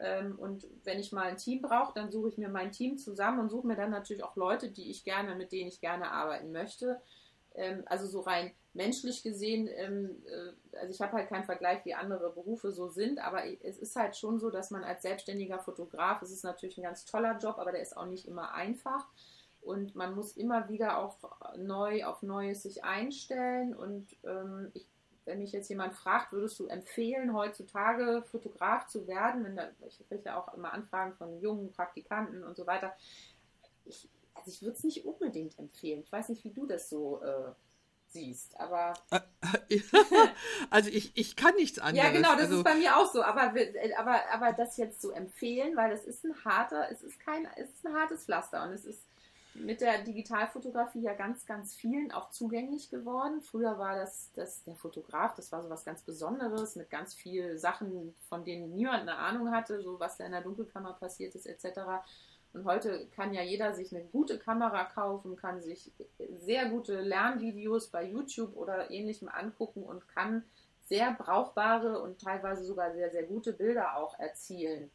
[0.00, 3.38] Ähm, und wenn ich mal ein Team brauche, dann suche ich mir mein Team zusammen
[3.38, 6.52] und suche mir dann natürlich auch Leute, die ich gerne, mit denen ich gerne arbeiten
[6.52, 7.00] möchte.
[7.54, 11.94] Ähm, also so rein menschlich gesehen, ähm, äh, also ich habe halt keinen Vergleich, wie
[11.94, 16.22] andere Berufe so sind, aber es ist halt schon so, dass man als selbstständiger Fotograf,
[16.22, 19.06] es ist natürlich ein ganz toller Job, aber der ist auch nicht immer einfach.
[19.60, 21.18] Und man muss immer wieder auch
[21.58, 23.74] neu auf Neues sich einstellen.
[23.74, 24.16] Und
[24.72, 24.86] ich,
[25.30, 29.44] wenn mich jetzt jemand fragt, würdest du empfehlen, heutzutage Fotograf zu werden?
[29.44, 32.92] Wenn da, ich kriege ja auch immer Anfragen von jungen Praktikanten und so weiter.
[33.84, 36.00] Ich, also ich würde es nicht unbedingt empfehlen.
[36.00, 37.52] Ich weiß nicht, wie du das so äh,
[38.08, 38.94] siehst, aber.
[40.70, 42.08] also ich, ich kann nichts anderes.
[42.08, 43.22] Ja, genau, das also, ist bei mir auch so.
[43.22, 43.54] Aber,
[43.96, 47.70] aber, aber das jetzt zu empfehlen, weil das ist ein harter, es ist kein, es
[47.70, 49.06] ist ein hartes Pflaster und es ist
[49.54, 53.40] mit der Digitalfotografie ja ganz, ganz vielen auch zugänglich geworden.
[53.40, 57.58] Früher war das, das der Fotograf, das war so was ganz Besonderes mit ganz vielen
[57.58, 61.46] Sachen, von denen niemand eine Ahnung hatte, so was da in der Dunkelkammer passiert ist,
[61.46, 61.80] etc.
[62.52, 65.92] Und heute kann ja jeder sich eine gute Kamera kaufen, kann sich
[66.38, 70.44] sehr gute Lernvideos bei YouTube oder ähnlichem angucken und kann
[70.88, 74.90] sehr brauchbare und teilweise sogar sehr, sehr gute Bilder auch erzielen.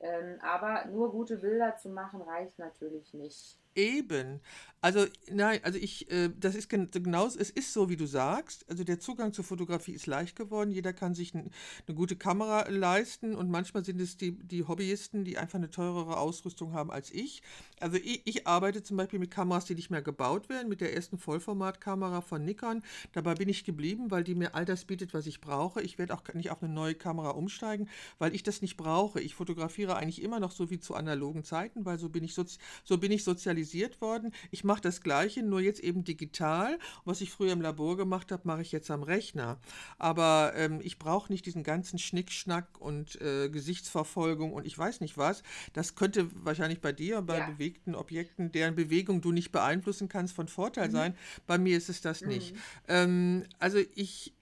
[0.00, 3.58] Ähm, aber nur gute Bilder zu machen reicht natürlich nicht.
[3.74, 4.40] Eben.
[4.84, 8.68] Also, nein, also ich, äh, das ist genau, es ist so, wie du sagst.
[8.68, 10.70] Also der Zugang zur Fotografie ist leicht geworden.
[10.70, 11.50] Jeder kann sich eine
[11.94, 16.74] gute Kamera leisten und manchmal sind es die, die Hobbyisten, die einfach eine teurere Ausrüstung
[16.74, 17.40] haben als ich.
[17.80, 20.94] Also ich, ich arbeite zum Beispiel mit Kameras, die nicht mehr gebaut werden, mit der
[20.94, 22.82] ersten Vollformatkamera von Nikon.
[23.12, 25.80] Dabei bin ich geblieben, weil die mir all das bietet, was ich brauche.
[25.80, 29.18] Ich werde auch nicht auf eine neue Kamera umsteigen, weil ich das nicht brauche.
[29.18, 32.58] Ich fotografiere eigentlich immer noch so wie zu analogen Zeiten, weil so bin ich, sozi
[32.84, 33.63] so bin ich sozialisiert
[34.00, 34.32] worden.
[34.50, 36.78] Ich mache das Gleiche, nur jetzt eben digital.
[37.04, 39.58] Was ich früher im Labor gemacht habe, mache ich jetzt am Rechner.
[39.98, 45.16] Aber ähm, ich brauche nicht diesen ganzen Schnickschnack und äh, Gesichtsverfolgung und ich weiß nicht
[45.16, 45.42] was.
[45.72, 47.50] Das könnte wahrscheinlich bei dir, bei ja.
[47.50, 50.92] bewegten Objekten, deren Bewegung du nicht beeinflussen kannst, von Vorteil mhm.
[50.92, 51.14] sein.
[51.46, 52.28] Bei mir ist es das mhm.
[52.28, 52.56] nicht.
[52.88, 54.34] Ähm, also ich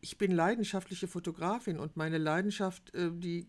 [0.00, 3.46] ich bin leidenschaftliche Fotografin und meine Leidenschaft, äh, die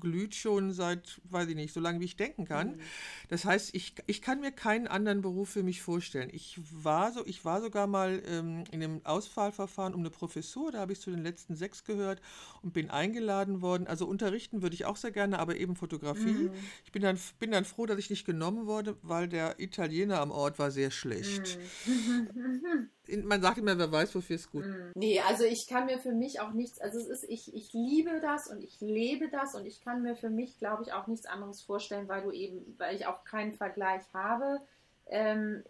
[0.00, 2.72] glüht schon seit, weiß ich nicht, so lange wie ich denken kann.
[2.72, 2.80] Mhm.
[3.28, 6.30] Das heißt, ich, ich kann mir keinen anderen Beruf für mich vorstellen.
[6.32, 10.80] Ich war so, ich war sogar mal ähm, in einem Auswahlverfahren um eine Professur, da
[10.80, 12.20] habe ich zu den letzten sechs gehört
[12.62, 13.86] und bin eingeladen worden.
[13.86, 16.48] Also unterrichten würde ich auch sehr gerne, aber eben Fotografie.
[16.48, 16.52] Mhm.
[16.84, 20.30] Ich bin dann, bin dann froh, dass ich nicht genommen wurde, weil der Italiener am
[20.30, 21.58] Ort war sehr schlecht.
[21.86, 22.88] Mhm.
[23.24, 24.64] Man sagt immer, wer weiß, wofür es gut.
[24.64, 24.92] Mhm.
[24.94, 28.20] Nee, also ich kann mir für mich auch nichts, also es ist, ich, ich liebe
[28.22, 31.26] das und ich lebe das und ich kann mir für mich, glaube ich, auch nichts
[31.26, 34.60] anderes vorstellen, weil du eben, weil ich auch keinen Vergleich habe.
[35.06, 35.62] Ähm,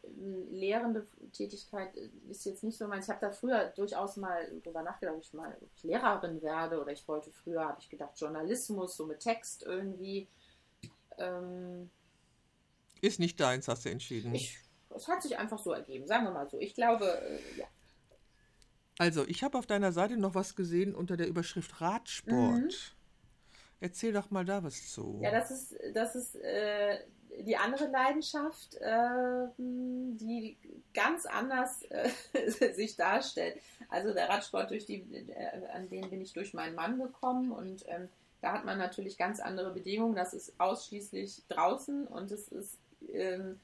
[0.51, 1.91] lehrende Tätigkeit
[2.29, 3.07] ist jetzt nicht so meins.
[3.07, 6.81] Ich habe da früher durchaus mal drüber nachgedacht, ob ich mal ob ich Lehrerin werde
[6.81, 10.29] oder ich wollte früher, habe ich gedacht, Journalismus, so mit Text irgendwie.
[11.18, 11.91] Ähm,
[13.01, 14.35] ist nicht deins, hast du entschieden.
[14.35, 14.64] Ich
[14.95, 16.59] es hat sich einfach so ergeben, sagen wir mal so.
[16.59, 17.66] Ich glaube, äh, ja.
[18.99, 22.62] Also, ich habe auf deiner Seite noch was gesehen unter der Überschrift Radsport.
[22.62, 22.70] Mhm.
[23.85, 25.20] Erzähl doch mal da was zu.
[25.22, 27.01] Ja, das ist, das ist äh,
[27.41, 30.57] die andere Leidenschaft, äh, die
[30.95, 32.09] ganz anders äh,
[32.72, 33.59] sich darstellt.
[33.91, 37.85] Also der Radsport, durch die, äh, an den bin ich durch meinen Mann gekommen und
[37.89, 38.09] ähm,
[38.41, 40.14] da hat man natürlich ganz andere Bedingungen.
[40.14, 42.78] Das ist ausschließlich draußen und es ist
[43.12, 43.61] ähm,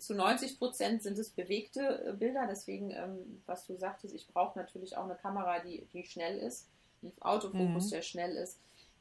[0.00, 2.46] zu 90 Prozent sind es bewegte äh, Bilder.
[2.46, 6.68] Deswegen, ähm, was du sagtest, ich brauche natürlich auch eine Kamera, die, die schnell ist,
[7.02, 7.90] ein Autofokus, mhm.
[7.90, 8.58] der schnell ist.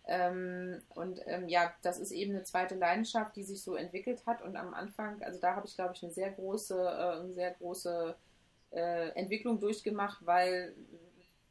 [0.07, 4.41] Ähm, und ähm, ja, das ist eben eine zweite Leidenschaft, die sich so entwickelt hat.
[4.41, 7.51] Und am Anfang, also da habe ich, glaube ich, eine sehr große, äh, eine sehr
[7.51, 8.15] große
[8.71, 10.75] äh, Entwicklung durchgemacht, weil,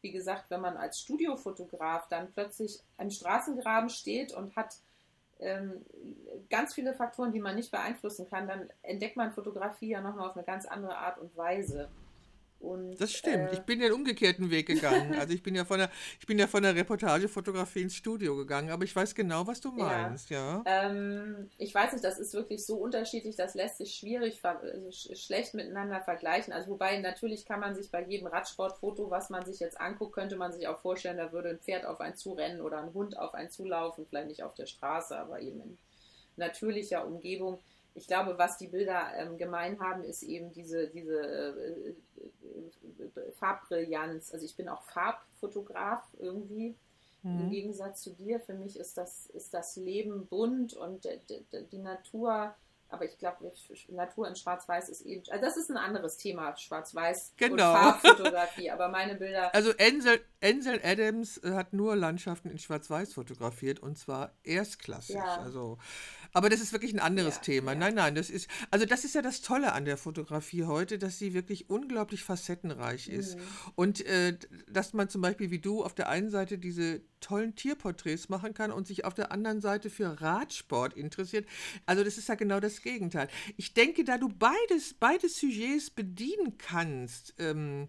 [0.02, 4.76] wie gesagt, wenn man als Studiofotograf dann plötzlich im Straßengraben steht und hat
[5.40, 5.84] ähm,
[6.48, 10.36] ganz viele Faktoren, die man nicht beeinflussen kann, dann entdeckt man Fotografie ja nochmal auf
[10.36, 11.88] eine ganz andere Art und Weise.
[12.64, 13.50] Und, das stimmt.
[13.50, 15.14] Äh, ich bin ja den umgekehrten Weg gegangen.
[15.14, 15.90] Also ich bin ja von der,
[16.20, 19.70] ich bin ja von der Reportagefotografie ins Studio gegangen, aber ich weiß genau, was du
[19.70, 20.62] meinst, ja.
[20.66, 20.88] ja.
[20.88, 25.54] Ähm, ich weiß nicht, das ist wirklich so unterschiedlich, das lässt sich schwierig, also schlecht
[25.54, 26.52] miteinander vergleichen.
[26.52, 30.36] Also wobei natürlich kann man sich bei jedem Radsportfoto, was man sich jetzt anguckt, könnte
[30.36, 33.34] man sich auch vorstellen, da würde ein Pferd auf einen zurennen oder ein Hund auf
[33.34, 35.78] einen zulaufen, vielleicht nicht auf der Straße, aber eben in
[36.36, 37.60] natürlicher Umgebung
[37.94, 41.94] ich glaube, was die Bilder ähm, gemein haben, ist eben diese, diese äh,
[43.38, 44.32] Farbbrillanz.
[44.32, 46.74] Also ich bin auch Farbfotograf irgendwie.
[47.22, 47.40] Mhm.
[47.40, 51.08] Im Gegensatz zu dir, für mich ist das, ist das Leben bunt und
[51.72, 52.54] die Natur
[52.94, 53.50] aber ich glaube,
[53.88, 55.22] Natur in Schwarz-Weiß ist eben.
[55.28, 57.72] Also das ist ein anderes Thema, Schwarz-Weiß genau.
[57.72, 58.70] und Farbfotografie.
[58.70, 59.52] aber meine Bilder.
[59.54, 65.16] Also Ansel, Ansel Adams äh, hat nur Landschaften in Schwarz-Weiß fotografiert und zwar erstklassig.
[65.16, 65.40] Ja.
[65.40, 65.78] Also
[66.34, 67.72] aber das ist wirklich ein anderes ja, Thema.
[67.72, 67.78] Ja.
[67.78, 71.18] Nein, nein, das ist, also das ist ja das Tolle an der Fotografie heute, dass
[71.18, 73.36] sie wirklich unglaublich facettenreich ist.
[73.36, 73.42] Mhm.
[73.76, 74.36] Und äh,
[74.68, 78.72] dass man zum Beispiel wie du auf der einen Seite diese tollen Tierporträts machen kann
[78.72, 81.46] und sich auf der anderen Seite für Radsport interessiert.
[81.86, 83.28] Also das ist ja genau das Gegenteil.
[83.56, 87.86] Ich denke, da du beides, beide Sujets bedienen kannst, ähm,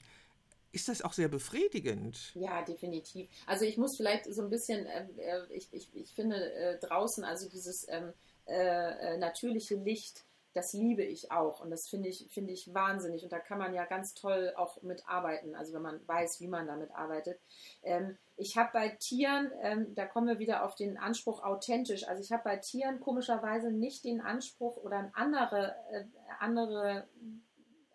[0.72, 2.34] ist das auch sehr befriedigend.
[2.36, 3.28] Ja, definitiv.
[3.48, 7.24] Also ich muss vielleicht so ein bisschen, ähm, äh, ich, ich, ich finde äh, draußen,
[7.24, 8.14] also dieses ähm,
[8.48, 13.24] äh, äh, natürliche Licht, das liebe ich auch und das finde ich, finde ich wahnsinnig
[13.24, 16.68] und da kann man ja ganz toll auch mitarbeiten, also wenn man weiß, wie man
[16.68, 17.40] damit arbeitet.
[17.84, 22.22] Ähm, ich habe bei Tieren, ähm, da kommen wir wieder auf den Anspruch authentisch, also
[22.22, 26.06] ich habe bei Tieren komischerweise nicht den Anspruch oder ein andere, äh,
[26.40, 27.08] andere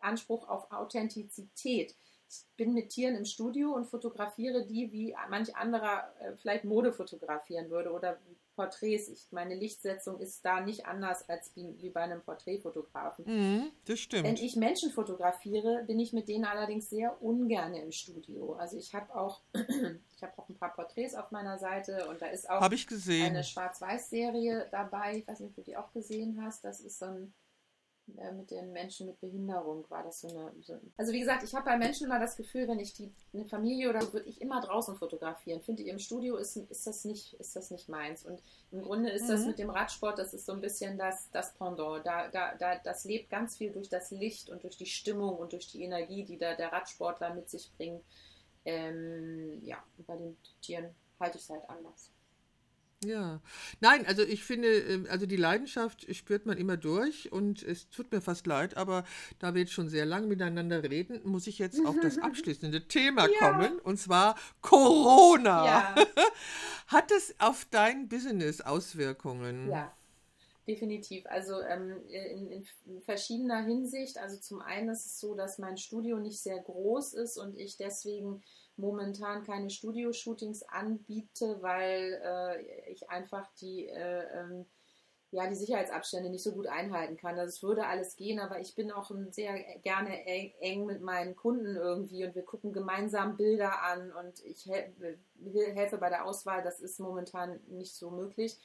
[0.01, 1.95] Anspruch auf Authentizität.
[2.29, 6.93] Ich bin mit Tieren im Studio und fotografiere die, wie manch anderer äh, vielleicht Mode
[6.93, 8.19] fotografieren würde oder
[8.61, 9.09] Porträts.
[9.09, 13.25] Ich, meine Lichtsetzung ist da nicht anders als wie, wie bei einem Porträtfotografen.
[13.25, 14.25] Mhm, das stimmt.
[14.25, 18.53] Wenn ich Menschen fotografiere, bin ich mit denen allerdings sehr ungern im Studio.
[18.55, 22.27] Also ich habe auch, ich habe auch ein paar Porträts auf meiner Seite und da
[22.27, 25.19] ist auch eine Schwarz-Weiß-Serie dabei.
[25.19, 26.63] Ich weiß nicht, ob du die auch gesehen hast.
[26.63, 27.33] Das ist so ein
[28.19, 30.53] äh, mit den Menschen mit Behinderung war das so eine.
[30.63, 33.45] So also wie gesagt, ich habe bei Menschen immer das Gefühl, wenn ich die eine
[33.45, 35.61] Familie oder so, würde ich immer draußen fotografieren.
[35.61, 38.25] Finde ich im Studio ist, ist das nicht ist das nicht meins.
[38.25, 39.29] Und im Grunde ist mhm.
[39.29, 42.07] das mit dem Radsport, das ist so ein bisschen das das Pendant.
[42.07, 45.53] Da, da, da das lebt ganz viel durch das Licht und durch die Stimmung und
[45.53, 48.03] durch die Energie, die da der Radsportler mit sich bringt.
[48.65, 52.11] Ähm, ja, bei den Tieren halte ich es halt anders.
[53.03, 53.41] Ja,
[53.81, 58.13] nein, also ich finde, ähm, also die Leidenschaft spürt man immer durch und es tut
[58.13, 59.05] mir fast leid, aber
[59.39, 63.27] da wir jetzt schon sehr lange miteinander reden, muss ich jetzt auf das abschließende Thema
[63.27, 63.39] ja.
[63.39, 65.65] kommen und zwar Corona.
[65.65, 65.95] Ja.
[66.89, 69.71] Hat es auf dein Business Auswirkungen?
[69.71, 69.97] Ja,
[70.69, 71.25] definitiv.
[71.25, 74.19] Also ähm, in, in, verschiedener Hinsicht.
[74.19, 77.79] Also zum einen ist es so, dass mein Studio nicht sehr groß ist und ich
[77.79, 78.43] deswegen
[78.81, 84.67] momentan keine Studio-Shootings anbiete, weil äh, ich einfach die, äh, ähm,
[85.33, 87.39] ja, die Sicherheitsabstände nicht so gut einhalten kann.
[87.39, 91.37] Also es würde alles gehen, aber ich bin auch sehr gerne eng, eng mit meinen
[91.37, 96.65] Kunden irgendwie und wir gucken gemeinsam Bilder an und ich helfe bei der Auswahl.
[96.65, 98.59] Das ist momentan nicht so möglich.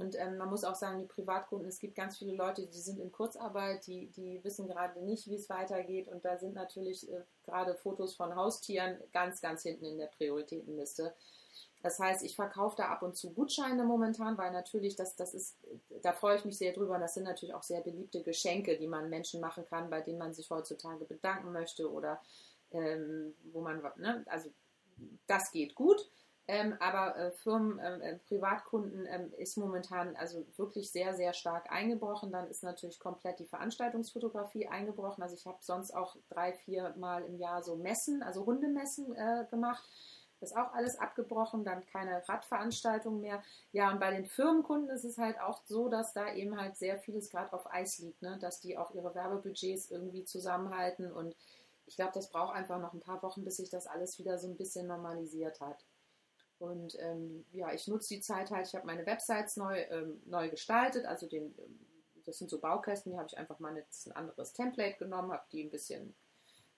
[0.00, 2.98] Und ähm, man muss auch sagen, die Privatkunden, es gibt ganz viele Leute, die sind
[2.98, 6.08] in Kurzarbeit, die, die wissen gerade nicht, wie es weitergeht.
[6.08, 11.14] Und da sind natürlich äh, gerade Fotos von Haustieren ganz, ganz hinten in der Prioritätenliste.
[11.82, 15.56] Das heißt, ich verkaufe da ab und zu Gutscheine momentan, weil natürlich das, das ist,
[16.02, 16.94] da freue ich mich sehr drüber.
[16.94, 20.18] Und das sind natürlich auch sehr beliebte Geschenke, die man Menschen machen kann, bei denen
[20.18, 22.20] man sich heutzutage bedanken möchte oder
[22.72, 24.50] ähm, wo man, ne, also
[25.26, 26.08] das geht gut.
[26.50, 31.70] Ähm, aber äh, Firmen, ähm, äh, Privatkunden ähm, ist momentan also wirklich sehr, sehr stark
[31.70, 32.32] eingebrochen.
[32.32, 35.22] Dann ist natürlich komplett die Veranstaltungsfotografie eingebrochen.
[35.22, 39.46] Also ich habe sonst auch drei, vier Mal im Jahr so Messen, also Hundemessen äh,
[39.48, 39.88] gemacht.
[40.40, 43.44] Das ist auch alles abgebrochen, dann keine Radveranstaltungen mehr.
[43.70, 46.98] Ja, und bei den Firmenkunden ist es halt auch so, dass da eben halt sehr
[46.98, 48.38] vieles gerade auf Eis liegt, ne?
[48.40, 51.12] dass die auch ihre Werbebudgets irgendwie zusammenhalten.
[51.12, 51.36] Und
[51.86, 54.48] ich glaube, das braucht einfach noch ein paar Wochen, bis sich das alles wieder so
[54.48, 55.84] ein bisschen normalisiert hat.
[56.60, 60.50] Und ähm, ja, ich nutze die Zeit halt, ich habe meine Websites neu, ähm, neu
[60.50, 61.80] gestaltet, also den, ähm,
[62.26, 65.46] das sind so Baukästen, die habe ich einfach mal jetzt ein anderes Template genommen, habe
[65.52, 66.14] die ein bisschen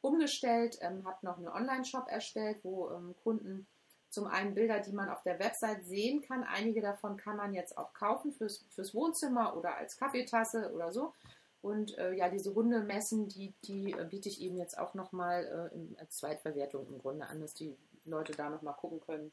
[0.00, 3.66] umgestellt, ähm, habe noch einen Online-Shop erstellt, wo ähm, Kunden
[4.08, 7.76] zum einen Bilder, die man auf der Website sehen kann, einige davon kann man jetzt
[7.76, 11.12] auch kaufen fürs, fürs Wohnzimmer oder als Kaffeetasse oder so.
[11.60, 16.00] Und äh, ja, diese Hundemessen, die, die äh, biete ich eben jetzt auch nochmal äh,
[16.00, 19.32] als Zweitverwertung im Grunde an, dass die Leute da nochmal gucken können,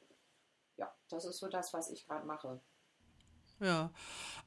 [0.80, 2.61] ja, das ist so das, was ich gerade mache.
[3.62, 3.91] Ja,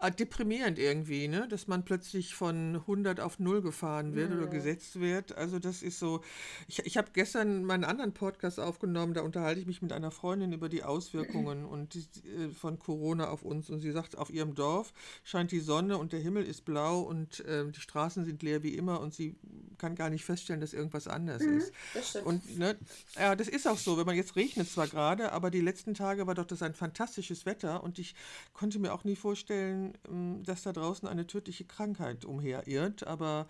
[0.02, 1.46] ah, deprimierend irgendwie, ne?
[1.48, 4.38] dass man plötzlich von 100 auf 0 gefahren wird mhm.
[4.38, 5.36] oder gesetzt wird.
[5.36, 6.22] Also das ist so,
[6.66, 10.52] ich, ich habe gestern meinen anderen Podcast aufgenommen, da unterhalte ich mich mit einer Freundin
[10.52, 13.70] über die Auswirkungen und die, äh, von Corona auf uns.
[13.70, 14.92] Und sie sagt, auf ihrem Dorf
[15.22, 18.74] scheint die Sonne und der Himmel ist blau und äh, die Straßen sind leer wie
[18.74, 19.36] immer und sie
[19.78, 21.72] kann gar nicht feststellen, dass irgendwas anders mhm, ist.
[21.94, 22.26] Das stimmt.
[22.26, 22.76] Und ne,
[23.16, 23.96] ja, das ist auch so.
[23.98, 27.46] Wenn man jetzt regnet zwar gerade, aber die letzten Tage war doch das ein fantastisches
[27.46, 28.14] Wetter und ich
[28.52, 33.06] konnte mir auch nie vorstellen, ähm, dass da draußen eine tödliche Krankheit umherirrt.
[33.06, 33.46] Aber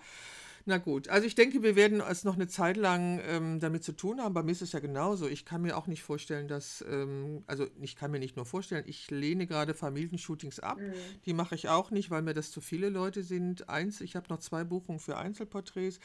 [0.65, 3.93] na gut, also ich denke, wir werden es noch eine Zeit lang ähm, damit zu
[3.93, 4.35] tun haben.
[4.35, 5.27] Bei mir ist es ja genauso.
[5.27, 8.85] Ich kann mir auch nicht vorstellen, dass, ähm, also ich kann mir nicht nur vorstellen,
[8.87, 10.79] ich lehne gerade Familienshootings ab.
[10.79, 10.93] Mhm.
[11.25, 13.69] Die mache ich auch nicht, weil mir das zu viele Leute sind.
[13.69, 15.99] Eins, ich habe noch zwei Buchungen für Einzelporträts,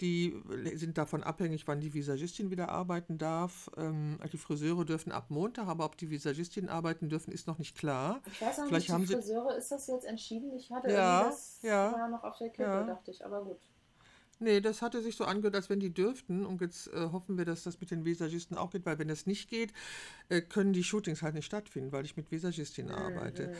[0.00, 0.34] die
[0.74, 3.70] sind davon abhängig, wann die Visagistin wieder arbeiten darf.
[3.76, 7.76] Ähm, die Friseure dürfen ab Montag, aber ob die Visagistin arbeiten dürfen, ist noch nicht
[7.76, 8.20] klar.
[8.32, 10.52] Ich weiß auch Vielleicht nicht, die Friseure, ist das jetzt entschieden?
[10.56, 12.84] Ich hatte ja, das ja, war noch auf der Kippe, ja.
[12.84, 13.58] dachte ich, aber gut.
[14.40, 16.46] Nee, das hatte sich so angehört, als wenn die dürften.
[16.46, 19.26] Und jetzt äh, hoffen wir, dass das mit den Visagisten auch geht, weil wenn das
[19.26, 19.72] nicht geht,
[20.28, 22.98] äh, können die Shootings halt nicht stattfinden, weil ich mit Visagistinnen mhm.
[22.98, 23.54] arbeite.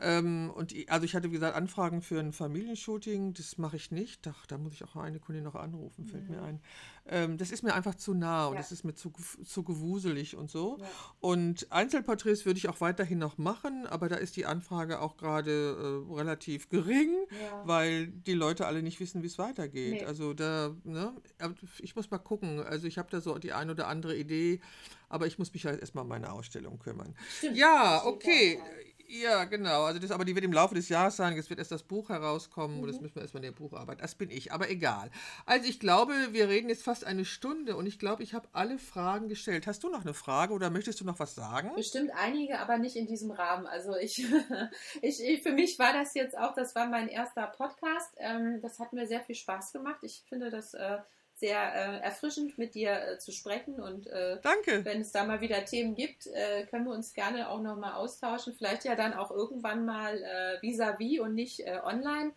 [0.00, 3.90] Ähm, und ich, also ich hatte, wie gesagt, Anfragen für ein Familienshooting, das mache ich
[3.90, 4.26] nicht.
[4.26, 6.34] Ach, da muss ich auch eine Kundin noch anrufen, fällt mhm.
[6.34, 6.60] mir ein.
[7.06, 8.60] Ähm, das ist mir einfach zu nah und ja.
[8.60, 9.12] das ist mir zu,
[9.44, 10.78] zu gewuselig und so.
[10.80, 10.86] Ja.
[11.20, 16.06] Und Einzelporträts würde ich auch weiterhin noch machen, aber da ist die Anfrage auch gerade
[16.10, 17.62] äh, relativ gering, ja.
[17.66, 20.00] weil die Leute alle nicht wissen, wie es weitergeht.
[20.00, 20.04] Nee.
[20.04, 21.14] Also da, ne,
[21.80, 22.60] ich muss mal gucken.
[22.60, 24.60] Also ich habe da so die ein oder andere Idee,
[25.10, 27.14] aber ich muss mich halt erstmal um meine Ausstellung kümmern.
[27.36, 27.58] Stimmt.
[27.58, 28.58] Ja, okay.
[29.22, 29.84] Ja, genau.
[29.84, 31.36] Also das, aber die wird im Laufe des Jahres sein.
[31.36, 32.82] Jetzt wird erst das Buch herauskommen mhm.
[32.82, 34.00] und das müssen wir erstmal in der Bucharbeit.
[34.00, 35.10] Das bin ich, aber egal.
[35.46, 38.78] Also ich glaube, wir reden jetzt fast eine Stunde und ich glaube, ich habe alle
[38.78, 39.68] Fragen gestellt.
[39.68, 41.70] Hast du noch eine Frage oder möchtest du noch was sagen?
[41.76, 43.66] Bestimmt einige, aber nicht in diesem Rahmen.
[43.66, 44.26] Also ich,
[45.02, 48.14] ich, ich für mich war das jetzt auch, das war mein erster Podcast.
[48.18, 50.00] Ähm, das hat mir sehr viel Spaß gemacht.
[50.02, 50.98] Ich finde das äh,
[51.44, 53.74] sehr äh, erfrischend, mit dir äh, zu sprechen.
[53.74, 54.82] Und äh, Danke.
[54.84, 58.54] wenn es da mal wieder Themen gibt, äh, können wir uns gerne auch nochmal austauschen.
[58.56, 62.32] Vielleicht ja dann auch irgendwann mal äh, vis-à-vis und nicht äh, online,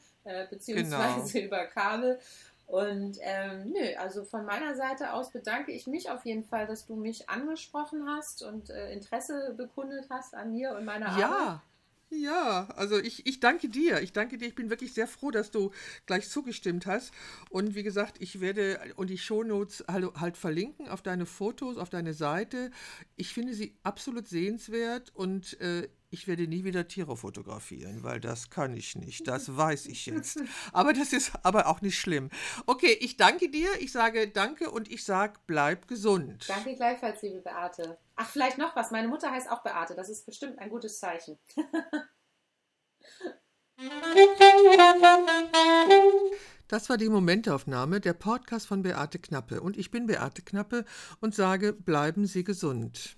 [0.49, 1.45] beziehungsweise genau.
[1.47, 2.19] über Kabel.
[2.65, 6.85] Und ähm, nö, also von meiner Seite aus bedanke ich mich auf jeden Fall, dass
[6.85, 11.29] du mich angesprochen hast und Interesse bekundet hast an mir und meiner ja.
[11.29, 11.39] Arbeit.
[11.39, 11.61] Ja.
[12.09, 14.01] Ja, also ich, ich danke dir.
[14.01, 14.47] Ich danke dir.
[14.47, 15.71] Ich bin wirklich sehr froh, dass du
[16.05, 17.11] gleich zugestimmt hast.
[17.49, 22.13] Und wie gesagt, ich werde und die Shownotes halt, verlinken auf deine Fotos, auf deine
[22.13, 22.71] Seite.
[23.17, 28.49] Ich finde sie absolut sehenswert und äh, ich werde nie wieder Tiere fotografieren, weil das
[28.49, 29.27] kann ich nicht.
[29.27, 30.41] Das weiß ich jetzt.
[30.71, 32.29] Aber das ist aber auch nicht schlimm.
[32.65, 33.69] Okay, ich danke dir.
[33.79, 36.47] Ich sage danke und ich sage, bleib gesund.
[36.47, 37.97] Danke gleichfalls, liebe Beate.
[38.15, 38.91] Ach, vielleicht noch was.
[38.91, 39.95] Meine Mutter heißt auch Beate.
[39.95, 41.37] Das ist bestimmt ein gutes Zeichen.
[46.67, 49.61] Das war die Momentaufnahme, der Podcast von Beate Knappe.
[49.61, 50.83] Und ich bin Beate Knappe
[51.21, 53.16] und sage, bleiben Sie gesund.